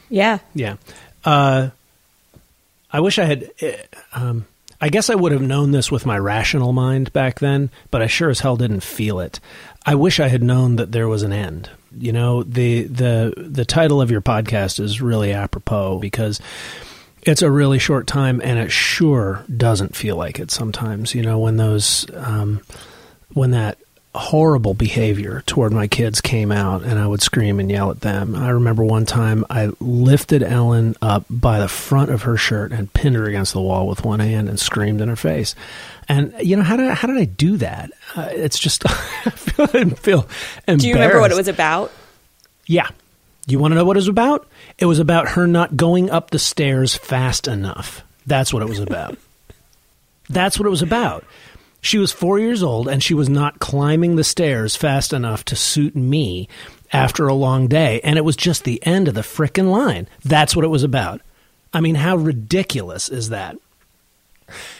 Yeah. 0.08 0.38
Yeah. 0.54 0.76
Uh, 1.24 1.70
I 2.92 3.00
wish 3.00 3.18
I 3.18 3.24
had. 3.24 3.50
uh, 3.62 3.66
Um, 4.12 4.46
I 4.82 4.88
guess 4.88 5.10
I 5.10 5.14
would 5.14 5.32
have 5.32 5.42
known 5.42 5.72
this 5.72 5.90
with 5.92 6.06
my 6.06 6.16
rational 6.18 6.72
mind 6.72 7.12
back 7.12 7.38
then, 7.38 7.68
but 7.90 8.00
I 8.00 8.06
sure 8.06 8.30
as 8.30 8.40
hell 8.40 8.56
didn't 8.56 8.80
feel 8.80 9.20
it. 9.20 9.38
I 9.86 9.94
wish 9.94 10.20
I 10.20 10.28
had 10.28 10.42
known 10.42 10.76
that 10.76 10.92
there 10.92 11.08
was 11.08 11.22
an 11.22 11.32
end. 11.32 11.70
You 11.96 12.12
know, 12.12 12.42
the 12.42 12.84
the 12.84 13.34
the 13.36 13.64
title 13.64 14.00
of 14.00 14.10
your 14.10 14.20
podcast 14.20 14.78
is 14.78 15.00
really 15.00 15.32
apropos 15.32 15.98
because 15.98 16.40
it's 17.22 17.42
a 17.42 17.50
really 17.50 17.78
short 17.78 18.06
time, 18.06 18.40
and 18.44 18.58
it 18.58 18.70
sure 18.70 19.44
doesn't 19.54 19.96
feel 19.96 20.16
like 20.16 20.38
it 20.38 20.50
sometimes. 20.50 21.14
You 21.14 21.22
know, 21.22 21.38
when 21.38 21.56
those 21.56 22.06
um, 22.14 22.60
when 23.32 23.50
that 23.52 23.78
horrible 24.14 24.74
behavior 24.74 25.42
toward 25.46 25.72
my 25.72 25.86
kids 25.86 26.20
came 26.20 26.50
out 26.50 26.82
and 26.82 26.98
I 26.98 27.06
would 27.06 27.22
scream 27.22 27.60
and 27.60 27.70
yell 27.70 27.90
at 27.92 28.00
them. 28.00 28.34
I 28.34 28.48
remember 28.50 28.84
one 28.84 29.06
time 29.06 29.44
I 29.48 29.70
lifted 29.78 30.42
Ellen 30.42 30.96
up 31.00 31.24
by 31.30 31.60
the 31.60 31.68
front 31.68 32.10
of 32.10 32.22
her 32.22 32.36
shirt 32.36 32.72
and 32.72 32.92
pinned 32.92 33.14
her 33.14 33.26
against 33.26 33.52
the 33.52 33.60
wall 33.60 33.86
with 33.86 34.04
one 34.04 34.18
hand 34.18 34.48
and 34.48 34.58
screamed 34.58 35.00
in 35.00 35.08
her 35.08 35.16
face. 35.16 35.54
And 36.08 36.34
you 36.40 36.56
know 36.56 36.64
how 36.64 36.76
did 36.76 36.90
I, 36.90 36.94
how 36.94 37.06
did 37.06 37.18
I 37.18 37.24
do 37.24 37.56
that? 37.58 37.92
Uh, 38.16 38.28
it's 38.32 38.58
just 38.58 38.84
I 38.90 39.30
feel, 39.30 39.64
I 39.64 39.90
feel 39.94 40.28
embarrassed. 40.66 40.82
Do 40.82 40.88
you 40.88 40.94
remember 40.94 41.20
what 41.20 41.30
it 41.30 41.36
was 41.36 41.48
about? 41.48 41.92
Yeah. 42.66 42.88
You 43.46 43.60
want 43.60 43.72
to 43.72 43.76
know 43.76 43.84
what 43.84 43.96
it 43.96 43.98
was 43.98 44.08
about? 44.08 44.48
It 44.78 44.86
was 44.86 44.98
about 44.98 45.28
her 45.30 45.46
not 45.46 45.76
going 45.76 46.10
up 46.10 46.30
the 46.30 46.38
stairs 46.38 46.96
fast 46.96 47.46
enough. 47.46 48.02
That's 48.26 48.52
what 48.52 48.62
it 48.62 48.68
was 48.68 48.80
about. 48.80 49.18
That's 50.28 50.58
what 50.58 50.66
it 50.66 50.70
was 50.70 50.82
about. 50.82 51.24
She 51.80 51.98
was 51.98 52.12
four 52.12 52.38
years 52.38 52.62
old 52.62 52.88
and 52.88 53.02
she 53.02 53.14
was 53.14 53.28
not 53.28 53.58
climbing 53.58 54.16
the 54.16 54.24
stairs 54.24 54.76
fast 54.76 55.12
enough 55.12 55.44
to 55.46 55.56
suit 55.56 55.96
me 55.96 56.48
after 56.92 57.26
a 57.26 57.34
long 57.34 57.68
day. 57.68 58.00
And 58.02 58.18
it 58.18 58.24
was 58.24 58.36
just 58.36 58.64
the 58.64 58.84
end 58.86 59.08
of 59.08 59.14
the 59.14 59.22
frickin' 59.22 59.70
line. 59.70 60.08
That's 60.24 60.54
what 60.54 60.64
it 60.64 60.68
was 60.68 60.82
about. 60.82 61.20
I 61.72 61.80
mean, 61.80 61.94
how 61.94 62.16
ridiculous 62.16 63.08
is 63.08 63.28
that? 63.28 63.56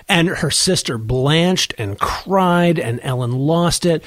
And 0.09 0.29
her 0.29 0.51
sister 0.51 0.99
blanched 0.99 1.75
and 1.79 1.99
cried, 1.99 2.79
and 2.81 2.99
Ellen 3.05 3.33
lost 3.33 3.87
it. 3.87 4.05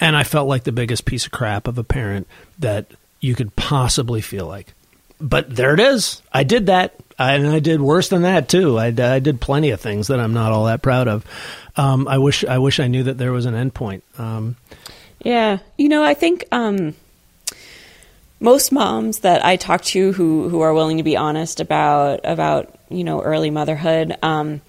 And 0.00 0.16
I 0.16 0.24
felt 0.24 0.48
like 0.48 0.64
the 0.64 0.72
biggest 0.72 1.04
piece 1.04 1.26
of 1.26 1.32
crap 1.32 1.68
of 1.68 1.78
a 1.78 1.84
parent 1.84 2.26
that 2.58 2.86
you 3.20 3.36
could 3.36 3.54
possibly 3.54 4.20
feel 4.20 4.46
like. 4.46 4.74
But 5.20 5.54
there 5.54 5.72
it 5.72 5.80
is. 5.80 6.20
I 6.32 6.42
did 6.42 6.66
that. 6.66 6.96
And 7.18 7.46
I 7.46 7.60
did 7.60 7.80
worse 7.80 8.08
than 8.08 8.22
that, 8.22 8.48
too. 8.48 8.78
I, 8.78 8.86
I 8.86 9.18
did 9.18 9.40
plenty 9.40 9.70
of 9.70 9.80
things 9.80 10.08
that 10.08 10.20
I'm 10.20 10.34
not 10.34 10.52
all 10.52 10.66
that 10.66 10.82
proud 10.82 11.08
of. 11.08 11.24
Um, 11.76 12.08
I 12.08 12.18
wish 12.18 12.44
I 12.44 12.58
wish 12.58 12.80
I 12.80 12.88
knew 12.88 13.04
that 13.04 13.18
there 13.18 13.32
was 13.32 13.46
an 13.46 13.54
end 13.54 13.74
point. 13.74 14.04
Um, 14.18 14.56
Yeah. 15.20 15.58
You 15.76 15.88
know, 15.88 16.02
I 16.04 16.14
think 16.14 16.44
um, 16.52 16.94
most 18.40 18.72
moms 18.72 19.20
that 19.20 19.44
I 19.44 19.56
talk 19.56 19.82
to 19.82 20.12
who 20.12 20.48
who 20.48 20.60
are 20.60 20.74
willing 20.74 20.98
to 20.98 21.02
be 21.02 21.16
honest 21.16 21.60
about 21.60 22.20
about 22.24 22.76
you 22.90 23.04
know 23.04 23.22
early 23.22 23.50
motherhood 23.50 24.16
um, 24.22 24.60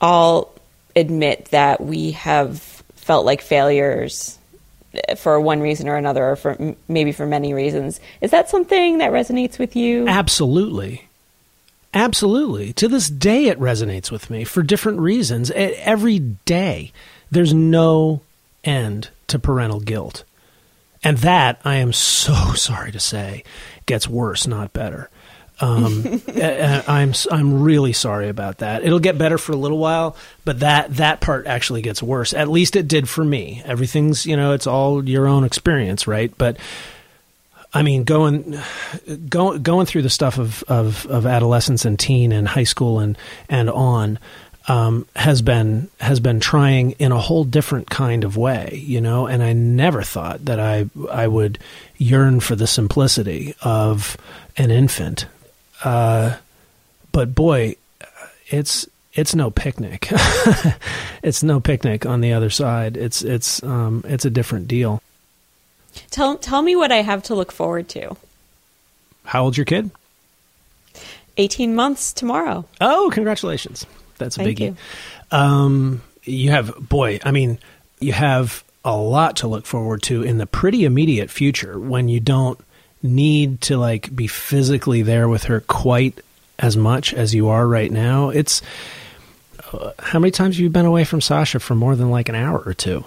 all 0.00 0.54
admit 0.94 1.46
that 1.46 1.80
we 1.80 2.12
have 2.12 2.60
felt 2.96 3.24
like 3.24 3.40
failures 3.40 4.38
for 5.16 5.40
one 5.40 5.60
reason 5.60 5.88
or 5.88 5.96
another, 5.96 6.30
or 6.30 6.36
for 6.36 6.74
maybe 6.88 7.12
for 7.12 7.26
many 7.26 7.54
reasons. 7.54 8.00
Is 8.20 8.30
that 8.30 8.48
something 8.48 8.98
that 8.98 9.12
resonates 9.12 9.58
with 9.58 9.76
you? 9.76 10.08
Absolutely. 10.08 11.05
Absolutely. 11.94 12.72
To 12.74 12.88
this 12.88 13.08
day, 13.08 13.46
it 13.46 13.58
resonates 13.58 14.10
with 14.10 14.28
me 14.30 14.44
for 14.44 14.62
different 14.62 15.00
reasons. 15.00 15.50
Every 15.50 16.18
day, 16.18 16.92
there's 17.30 17.54
no 17.54 18.20
end 18.64 19.10
to 19.28 19.38
parental 19.38 19.80
guilt. 19.80 20.24
And 21.02 21.18
that, 21.18 21.60
I 21.64 21.76
am 21.76 21.92
so 21.92 22.34
sorry 22.54 22.92
to 22.92 23.00
say, 23.00 23.44
gets 23.86 24.08
worse, 24.08 24.46
not 24.46 24.72
better. 24.72 25.10
Um, 25.58 26.20
I'm 26.86 27.14
I'm 27.30 27.62
really 27.62 27.94
sorry 27.94 28.28
about 28.28 28.58
that. 28.58 28.84
It'll 28.84 28.98
get 28.98 29.16
better 29.16 29.38
for 29.38 29.52
a 29.52 29.56
little 29.56 29.78
while, 29.78 30.16
but 30.44 30.60
that 30.60 30.96
that 30.96 31.20
part 31.20 31.46
actually 31.46 31.80
gets 31.80 32.02
worse. 32.02 32.34
At 32.34 32.48
least 32.48 32.76
it 32.76 32.88
did 32.88 33.08
for 33.08 33.24
me. 33.24 33.62
Everything's 33.64 34.26
you 34.26 34.36
know 34.36 34.52
it's 34.52 34.66
all 34.66 35.08
your 35.08 35.26
own 35.26 35.44
experience, 35.44 36.06
right? 36.06 36.30
But 36.36 36.58
I 37.72 37.82
mean, 37.82 38.04
going 38.04 38.58
going 39.28 39.62
going 39.62 39.86
through 39.86 40.02
the 40.02 40.10
stuff 40.10 40.38
of, 40.38 40.62
of, 40.64 41.06
of 41.06 41.26
adolescence 41.26 41.84
and 41.84 41.98
teen 41.98 42.32
and 42.32 42.48
high 42.48 42.64
school 42.64 43.00
and 43.00 43.18
and 43.48 43.68
on 43.68 44.18
um, 44.68 45.06
has 45.14 45.42
been 45.42 45.88
has 46.00 46.20
been 46.20 46.40
trying 46.40 46.92
in 46.92 47.12
a 47.12 47.20
whole 47.20 47.44
different 47.44 47.88
kind 47.88 48.24
of 48.24 48.36
way, 48.36 48.82
you 48.84 49.00
know. 49.00 49.26
And 49.26 49.42
I 49.42 49.52
never 49.52 50.02
thought 50.02 50.44
that 50.46 50.58
I 50.58 50.86
I 51.10 51.28
would 51.28 51.58
yearn 51.96 52.40
for 52.40 52.56
the 52.56 52.66
simplicity 52.66 53.54
of 53.62 54.16
an 54.56 54.70
infant, 54.70 55.26
uh, 55.84 56.36
but 57.12 57.34
boy, 57.34 57.76
it's 58.48 58.88
it's 59.12 59.34
no 59.34 59.50
picnic. 59.50 60.08
it's 61.22 61.42
no 61.42 61.60
picnic 61.60 62.04
on 62.04 62.20
the 62.20 62.32
other 62.32 62.50
side. 62.50 62.96
It's 62.96 63.22
it's 63.22 63.62
um, 63.62 64.02
it's 64.06 64.24
a 64.24 64.30
different 64.30 64.68
deal. 64.68 65.00
Tell 66.10 66.36
tell 66.36 66.62
me 66.62 66.76
what 66.76 66.92
I 66.92 67.02
have 67.02 67.22
to 67.24 67.34
look 67.34 67.52
forward 67.52 67.88
to. 67.90 68.16
How 69.24 69.44
old's 69.44 69.58
your 69.58 69.64
kid? 69.64 69.90
18 71.36 71.74
months 71.74 72.12
tomorrow. 72.12 72.64
Oh, 72.80 73.10
congratulations. 73.12 73.86
That's 74.18 74.36
a 74.36 74.44
Thank 74.44 74.58
biggie. 74.58 74.60
you. 74.60 74.76
Um, 75.36 76.02
you 76.24 76.50
have, 76.50 76.74
boy, 76.88 77.20
I 77.24 77.30
mean, 77.30 77.58
you 78.00 78.12
have 78.12 78.64
a 78.84 78.96
lot 78.96 79.36
to 79.36 79.48
look 79.48 79.66
forward 79.66 80.02
to 80.04 80.22
in 80.22 80.38
the 80.38 80.46
pretty 80.46 80.84
immediate 80.84 81.30
future 81.30 81.78
when 81.78 82.08
you 82.08 82.20
don't 82.20 82.58
need 83.02 83.60
to 83.62 83.76
like 83.76 84.14
be 84.14 84.26
physically 84.26 85.02
there 85.02 85.28
with 85.28 85.44
her 85.44 85.60
quite 85.60 86.20
as 86.58 86.76
much 86.76 87.12
as 87.12 87.34
you 87.34 87.48
are 87.48 87.66
right 87.66 87.90
now. 87.90 88.30
It's 88.30 88.62
uh, 89.72 89.92
how 89.98 90.18
many 90.18 90.30
times 90.30 90.56
have 90.56 90.62
you 90.62 90.70
been 90.70 90.86
away 90.86 91.04
from 91.04 91.20
Sasha 91.20 91.60
for 91.60 91.74
more 91.74 91.96
than 91.96 92.10
like 92.10 92.28
an 92.28 92.34
hour 92.34 92.62
or 92.64 92.74
two? 92.74 93.04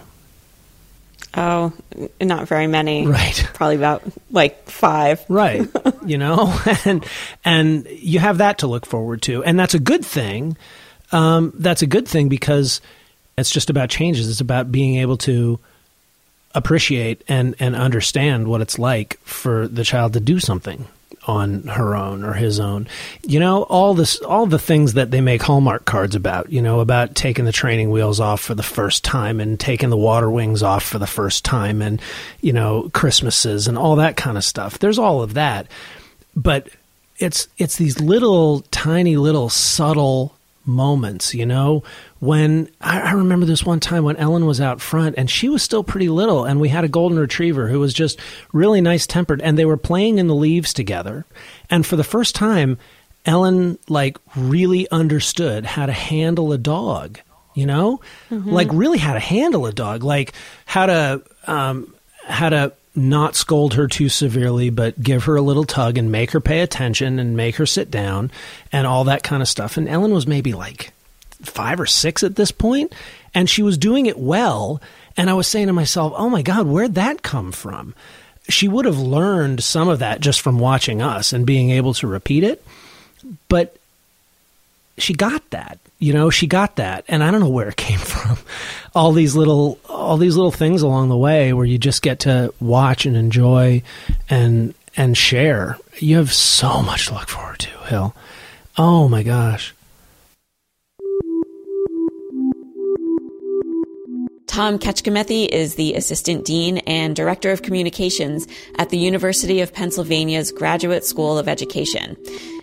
Oh, 1.36 1.72
not 2.20 2.48
very 2.48 2.68
many. 2.68 3.06
Right. 3.06 3.48
Probably 3.54 3.76
about 3.76 4.02
like 4.32 4.68
five. 4.70 5.24
right 5.30 5.68
you 6.06 6.18
know 6.18 6.58
and 6.86 7.06
and 7.46 7.88
you 7.88 8.20
have 8.20 8.39
that 8.39 8.60
to 8.60 8.68
look 8.68 8.86
forward 8.86 9.22
to 9.24 9.44
and 9.44 9.60
that's 9.60 9.74
a 9.74 9.80
good 9.80 10.04
thing 10.04 10.58
um, 11.12 11.54
that's 11.56 11.82
a 11.82 11.88
good 11.88 12.08
thing 12.08 12.30
because 12.30 12.82
it's 13.38 13.50
just 13.50 13.70
about 13.70 13.89
changes 13.89 14.30
it's 14.30 14.42
about 14.42 14.72
being 14.72 14.98
able 14.98 15.18
to 15.18 15.60
appreciate 16.56 17.24
and 17.28 17.56
and 17.60 17.76
understand 17.76 18.48
what 18.48 18.62
it's 18.62 18.80
like 18.80 19.20
for 19.24 19.68
the 19.68 19.84
child 19.84 20.13
to 20.13 20.20
do 20.20 20.39
something 20.39 20.88
on 21.30 21.63
her 21.63 21.96
own 21.96 22.24
or 22.24 22.34
his 22.34 22.60
own. 22.60 22.88
You 23.22 23.39
know, 23.39 23.63
all 23.63 23.94
this, 23.94 24.20
all 24.22 24.48
the 24.48 24.58
things 24.58 24.94
that 24.94 25.12
they 25.12 25.22
make 25.22 25.44
Hallmark 25.44 25.86
cards 25.86 26.15
about, 26.15 26.52
you 26.52 26.62
know, 26.62 26.80
about 26.80 27.13
taking 27.13 27.46
the 27.46 27.52
training 27.52 27.92
wheels 27.92 28.20
off 28.20 28.42
for 28.42 28.56
the 28.56 28.63
first 28.63 29.04
time 29.04 29.39
and 29.39 29.60
taking 29.60 29.92
the 29.92 29.98
water 29.98 30.30
wings 30.30 30.63
off 30.63 30.84
for 30.84 30.98
the 30.98 31.08
first 31.08 31.46
time 31.46 31.84
and, 31.84 32.02
you 32.42 32.52
know, 32.52 32.89
Christmases 32.94 33.68
and 33.68 33.78
all 33.78 33.96
that 33.98 34.18
kind 34.18 34.38
of 34.38 34.44
stuff. 34.44 34.80
There's 34.80 34.98
all 34.98 35.22
of 35.22 35.36
that. 35.36 35.68
But 36.36 36.70
it's, 37.20 37.48
it's 37.60 37.78
these 37.78 38.02
little, 38.02 38.62
tiny, 38.72 39.15
little 39.15 39.50
subtle 39.50 40.36
moments, 40.70 41.34
you 41.34 41.46
know, 41.46 41.84
when 42.20 42.70
I, 42.80 43.02
I, 43.02 43.12
remember 43.14 43.46
this 43.46 43.66
one 43.66 43.80
time 43.80 44.04
when 44.04 44.16
Ellen 44.18 44.46
was 44.46 44.62
out 44.62 44.80
front 44.80 45.16
and 45.18 45.30
she 45.30 45.50
was 45.50 45.64
still 45.64 45.84
pretty 45.84 46.10
little, 46.10 46.46
and 46.46 46.60
we 46.60 46.70
had 46.70 46.84
a 46.84 46.90
golden 46.90 47.20
retriever 47.20 47.68
who 47.68 47.80
was 47.80 47.94
just 47.94 48.20
really 48.54 48.80
nice 48.80 49.06
tempered, 49.06 49.42
and 49.42 49.58
they 49.58 49.66
were 49.66 49.78
playing 49.78 50.20
in 50.20 50.28
the 50.28 50.36
leaves 50.36 50.74
together. 50.74 51.26
And 51.70 51.86
for 51.86 51.96
the 51.96 52.04
first 52.04 52.36
time, 52.36 52.78
Ellen 53.26 53.78
like 53.90 54.18
really 54.36 54.90
understood 54.92 55.66
how 55.66 55.86
to 55.86 55.92
handle 55.92 56.54
a 56.54 56.58
dog, 56.58 57.20
you 57.54 57.66
know, 57.66 58.00
mm-hmm. 58.30 58.50
like 58.50 58.70
really 58.72 58.98
how 58.98 59.14
to 59.14 59.20
handle 59.20 59.66
a 59.66 59.74
dog, 59.74 60.04
like 60.04 60.34
how 60.66 60.86
to 60.86 61.24
um, 61.48 61.94
how 62.26 62.50
to 62.50 62.74
not 62.95 63.36
scold 63.36 63.75
her 63.75 63.88
too 63.88 64.10
severely, 64.10 64.69
but 64.69 65.02
give 65.02 65.25
her 65.25 65.36
a 65.36 65.41
little 65.41 65.63
tug 65.63 65.97
and 65.97 66.12
make 66.12 66.32
her 66.32 66.39
pay 66.39 66.62
attention 66.62 67.19
and 67.19 67.38
make 67.38 67.56
her 67.58 67.65
sit 67.65 67.91
down 67.91 68.32
and 68.71 68.88
all 68.88 69.04
that 69.06 69.23
kind 69.23 69.41
of 69.41 69.47
stuff. 69.47 69.78
And 69.78 69.88
Ellen 69.88 70.13
was 70.13 70.28
maybe 70.28 70.54
like 70.54 70.91
five 71.41 71.80
or 71.80 71.86
six 71.86 72.23
at 72.23 72.36
this 72.36 72.52
point, 72.52 72.93
and 73.34 73.49
she 73.49 73.63
was 73.63 73.78
doing 73.78 74.06
it 74.06 74.17
well. 74.17 74.82
And 75.15 75.30
I 75.30 75.34
was 75.34 75.47
saying 75.47 75.67
to 75.67 75.73
myself, 75.73 76.13
oh 76.15 76.30
my 76.30 76.41
God, 76.41 76.67
where'd 76.67 76.95
that 76.95 77.23
come 77.23 77.52
from? 77.52 77.93
She 78.47 78.67
would 78.67 78.86
have 78.86 78.97
learned 78.97 79.63
some 79.63 79.89
of 79.89 79.99
that 79.99 80.21
just 80.21 80.41
from 80.41 80.60
watching 80.60 81.02
us 81.02 81.34
and 81.34 81.45
being 81.45 81.69
able 81.69 81.93
to 81.95 82.08
repeat 82.08 82.43
it. 82.43 82.63
But 83.47 83.78
she 85.00 85.14
got 85.14 85.48
that, 85.50 85.80
you 86.00 86.14
know, 86.14 86.30
she 86.30 86.48
got 86.48 86.78
that. 86.78 87.06
And 87.08 87.24
I 87.24 87.32
don't 87.32 87.40
know 87.40 87.50
where 87.50 87.70
it 87.70 87.78
came 87.78 88.00
from. 88.00 88.38
All 88.96 89.12
these 89.12 89.36
little, 89.36 89.80
all 89.88 90.18
these 90.18 90.36
little 90.36 90.52
things 90.52 90.82
along 90.82 91.10
the 91.10 91.18
way 91.18 91.54
where 91.54 91.66
you 91.66 91.78
just 91.78 92.02
get 92.02 92.20
to 92.20 92.54
watch 92.60 93.06
and 93.06 93.16
enjoy 93.16 93.84
and, 94.30 94.74
and 94.96 95.18
share. 95.18 95.78
You 96.00 96.18
have 96.18 96.34
so 96.34 96.82
much 96.82 97.08
to 97.08 97.14
look 97.14 97.30
forward 97.30 97.60
to, 97.60 97.70
Hill. 97.86 98.16
Oh 98.78 99.08
my 99.08 99.24
gosh. 99.24 99.74
Tom 104.48 104.80
Kecskemethy 104.80 105.48
is 105.48 105.76
the 105.76 105.94
Assistant 105.94 106.44
Dean 106.44 106.80
and 106.80 107.16
Director 107.16 107.52
of 107.52 107.62
Communications 107.62 108.48
at 108.78 108.90
the 108.90 108.98
University 108.98 109.62
of 109.62 109.72
Pennsylvania's 109.72 110.52
Graduate 110.52 111.06
School 111.06 111.38
of 111.38 111.48
Education. 111.48 112.18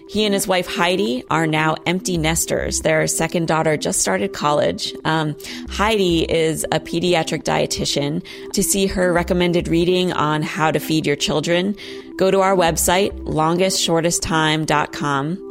He 0.09 0.25
and 0.25 0.33
his 0.33 0.47
wife 0.47 0.66
Heidi 0.66 1.25
are 1.31 1.47
now 1.47 1.75
empty 1.87 2.16
nesters. 2.16 2.81
Their 2.81 3.07
second 3.07 3.49
daughter 3.49 3.77
just 3.77 4.01
started 4.01 4.33
college. 4.33 4.95
Um, 5.05 5.37
Heidi 5.69 6.31
is 6.31 6.64
a 6.73 6.81
pediatric 6.81 7.42
dietitian. 7.42 8.25
To 8.53 8.62
see 8.62 8.87
her 8.87 9.12
recommended 9.12 9.69
reading 9.69 10.12
on 10.12 10.42
how 10.42 10.71
to 10.71 10.79
feed 10.79 11.07
your 11.07 11.16
children, 11.16 11.77
go 12.16 12.31
to 12.31 12.40
our 12.40 12.55
website, 12.55 13.11
longestshortesttime.com 13.25 15.47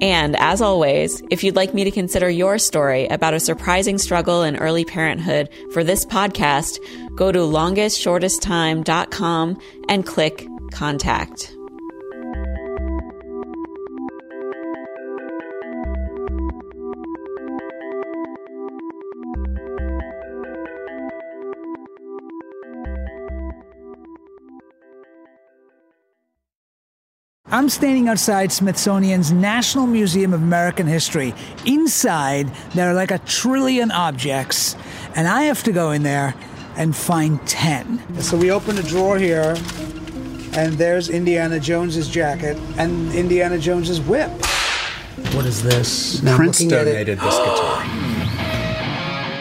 and 0.00 0.36
as 0.36 0.60
always, 0.60 1.22
if 1.30 1.42
you'd 1.42 1.56
like 1.56 1.72
me 1.72 1.84
to 1.84 1.90
consider 1.90 2.28
your 2.28 2.58
story 2.58 3.06
about 3.06 3.32
a 3.34 3.40
surprising 3.40 3.96
struggle 3.98 4.42
in 4.42 4.56
early 4.56 4.84
parenthood 4.84 5.48
for 5.72 5.82
this 5.82 6.04
podcast, 6.04 6.78
go 7.16 7.32
to 7.32 7.38
longestshortesttime.com 7.38 9.58
and 9.88 10.06
click 10.06 10.46
contact. 10.72 11.55
I'm 27.56 27.70
standing 27.70 28.06
outside 28.06 28.52
Smithsonian's 28.52 29.32
National 29.32 29.86
Museum 29.86 30.34
of 30.34 30.42
American 30.42 30.86
History. 30.86 31.32
Inside, 31.64 32.50
there 32.74 32.90
are 32.90 32.92
like 32.92 33.10
a 33.10 33.18
trillion 33.20 33.90
objects, 33.90 34.76
and 35.14 35.26
I 35.26 35.44
have 35.44 35.62
to 35.62 35.72
go 35.72 35.90
in 35.90 36.02
there 36.02 36.34
and 36.76 36.94
find 36.94 37.40
10. 37.48 38.20
So 38.20 38.36
we 38.36 38.50
open 38.50 38.76
a 38.76 38.82
drawer 38.82 39.16
here, 39.16 39.56
and 40.52 40.74
there's 40.74 41.08
Indiana 41.08 41.58
Jones's 41.58 42.10
jacket 42.10 42.58
and 42.76 43.10
Indiana 43.14 43.58
Jones's 43.58 44.02
whip. 44.02 44.28
What 45.32 45.46
is 45.46 45.62
this? 45.62 46.22
Now 46.22 46.36
Prince 46.36 46.58
donated 46.58 47.18
this 47.18 47.38
guitar. 47.38 47.80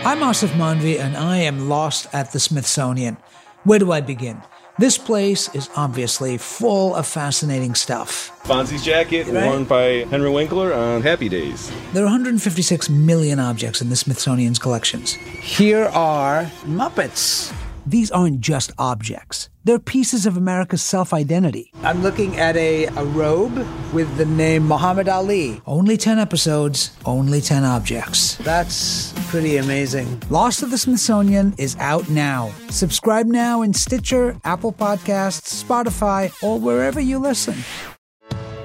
I'm 0.05 0.19
Aasif 0.19 0.53
Mandvi, 0.55 1.01
and 1.01 1.17
I 1.17 1.39
am 1.39 1.67
lost 1.67 2.07
at 2.13 2.31
the 2.31 2.39
Smithsonian. 2.39 3.17
Where 3.65 3.79
do 3.79 3.91
I 3.91 3.99
begin? 3.99 4.41
This 4.77 4.97
place 4.97 5.47
is 5.55 5.69
obviously 5.77 6.37
full 6.37 6.95
of 6.95 7.07
fascinating 7.07 7.75
stuff. 7.75 8.37
Fonzie's 8.43 8.83
jacket, 8.83 9.25
right? 9.27 9.45
worn 9.45 9.63
by 9.63 10.03
Henry 10.11 10.29
Winkler 10.29 10.73
on 10.73 11.01
Happy 11.01 11.29
Days. 11.29 11.71
There 11.93 12.03
are 12.03 12.07
156 12.07 12.89
million 12.89 13.39
objects 13.39 13.81
in 13.81 13.89
the 13.89 13.95
Smithsonian's 13.95 14.59
collections. 14.59 15.13
Here 15.13 15.85
are 15.85 16.43
Muppets. 16.65 17.53
These 17.85 18.11
aren't 18.11 18.41
just 18.41 18.71
objects. 18.77 19.47
They're 19.63 19.79
pieces 19.79 20.25
of 20.25 20.35
America's 20.35 20.81
self 20.81 21.13
identity. 21.13 21.71
I'm 21.81 22.01
looking 22.03 22.35
at 22.37 22.57
a, 22.57 22.87
a 22.87 23.05
robe 23.05 23.65
with 23.93 24.17
the 24.17 24.25
name 24.25 24.67
Muhammad 24.67 25.07
Ali. 25.07 25.61
Only 25.65 25.95
10 25.95 26.19
episodes, 26.19 26.91
only 27.05 27.39
10 27.39 27.63
objects. 27.63 28.35
That's 28.37 29.13
pretty 29.35 29.57
amazing. 29.57 30.07
Lost 30.29 30.63
of 30.63 30.71
the 30.71 30.77
Smithsonian 30.77 31.53
is 31.57 31.75
out 31.81 32.09
now. 32.09 32.53
Subscribe 32.69 33.25
now 33.25 33.63
in 33.63 33.73
Stitcher, 33.73 34.37
Apple 34.45 34.71
Podcasts, 34.71 35.61
Spotify, 35.61 36.31
or 36.41 36.57
wherever 36.57 37.01
you 37.01 37.19
listen. 37.19 37.55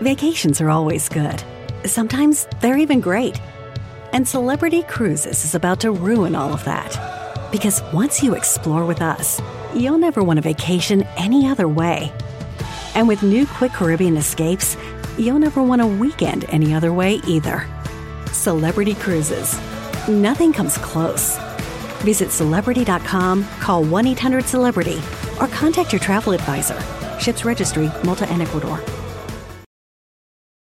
Vacations 0.00 0.60
are 0.60 0.70
always 0.70 1.08
good. 1.08 1.42
Sometimes 1.86 2.46
they're 2.60 2.78
even 2.78 3.00
great. 3.00 3.40
And 4.12 4.28
Celebrity 4.28 4.84
Cruises 4.84 5.44
is 5.44 5.56
about 5.56 5.80
to 5.80 5.90
ruin 5.90 6.36
all 6.36 6.54
of 6.54 6.62
that. 6.66 6.96
Because 7.50 7.82
once 7.92 8.22
you 8.22 8.36
explore 8.36 8.84
with 8.84 9.02
us, 9.02 9.42
you'll 9.74 9.98
never 9.98 10.22
want 10.22 10.38
a 10.38 10.42
vacation 10.42 11.02
any 11.16 11.48
other 11.48 11.66
way. 11.66 12.12
And 12.94 13.08
with 13.08 13.24
new 13.24 13.44
Quick 13.44 13.72
Caribbean 13.72 14.16
escapes, 14.16 14.76
you'll 15.18 15.40
never 15.40 15.64
want 15.64 15.82
a 15.82 15.86
weekend 15.88 16.44
any 16.50 16.72
other 16.72 16.92
way 16.92 17.14
either. 17.26 17.66
Celebrity 18.30 18.94
Cruises. 18.94 19.58
Nothing 20.08 20.52
comes 20.52 20.78
close. 20.78 21.36
Visit 22.00 22.30
celebrity.com, 22.30 23.44
call 23.60 23.84
1 23.84 24.06
800 24.06 24.44
Celebrity, 24.46 24.98
or 25.40 25.46
contact 25.48 25.92
your 25.92 26.00
travel 26.00 26.32
advisor. 26.32 26.80
Ships 27.18 27.44
Registry, 27.44 27.90
Malta 28.02 28.26
and 28.30 28.40
Ecuador. 28.40 28.78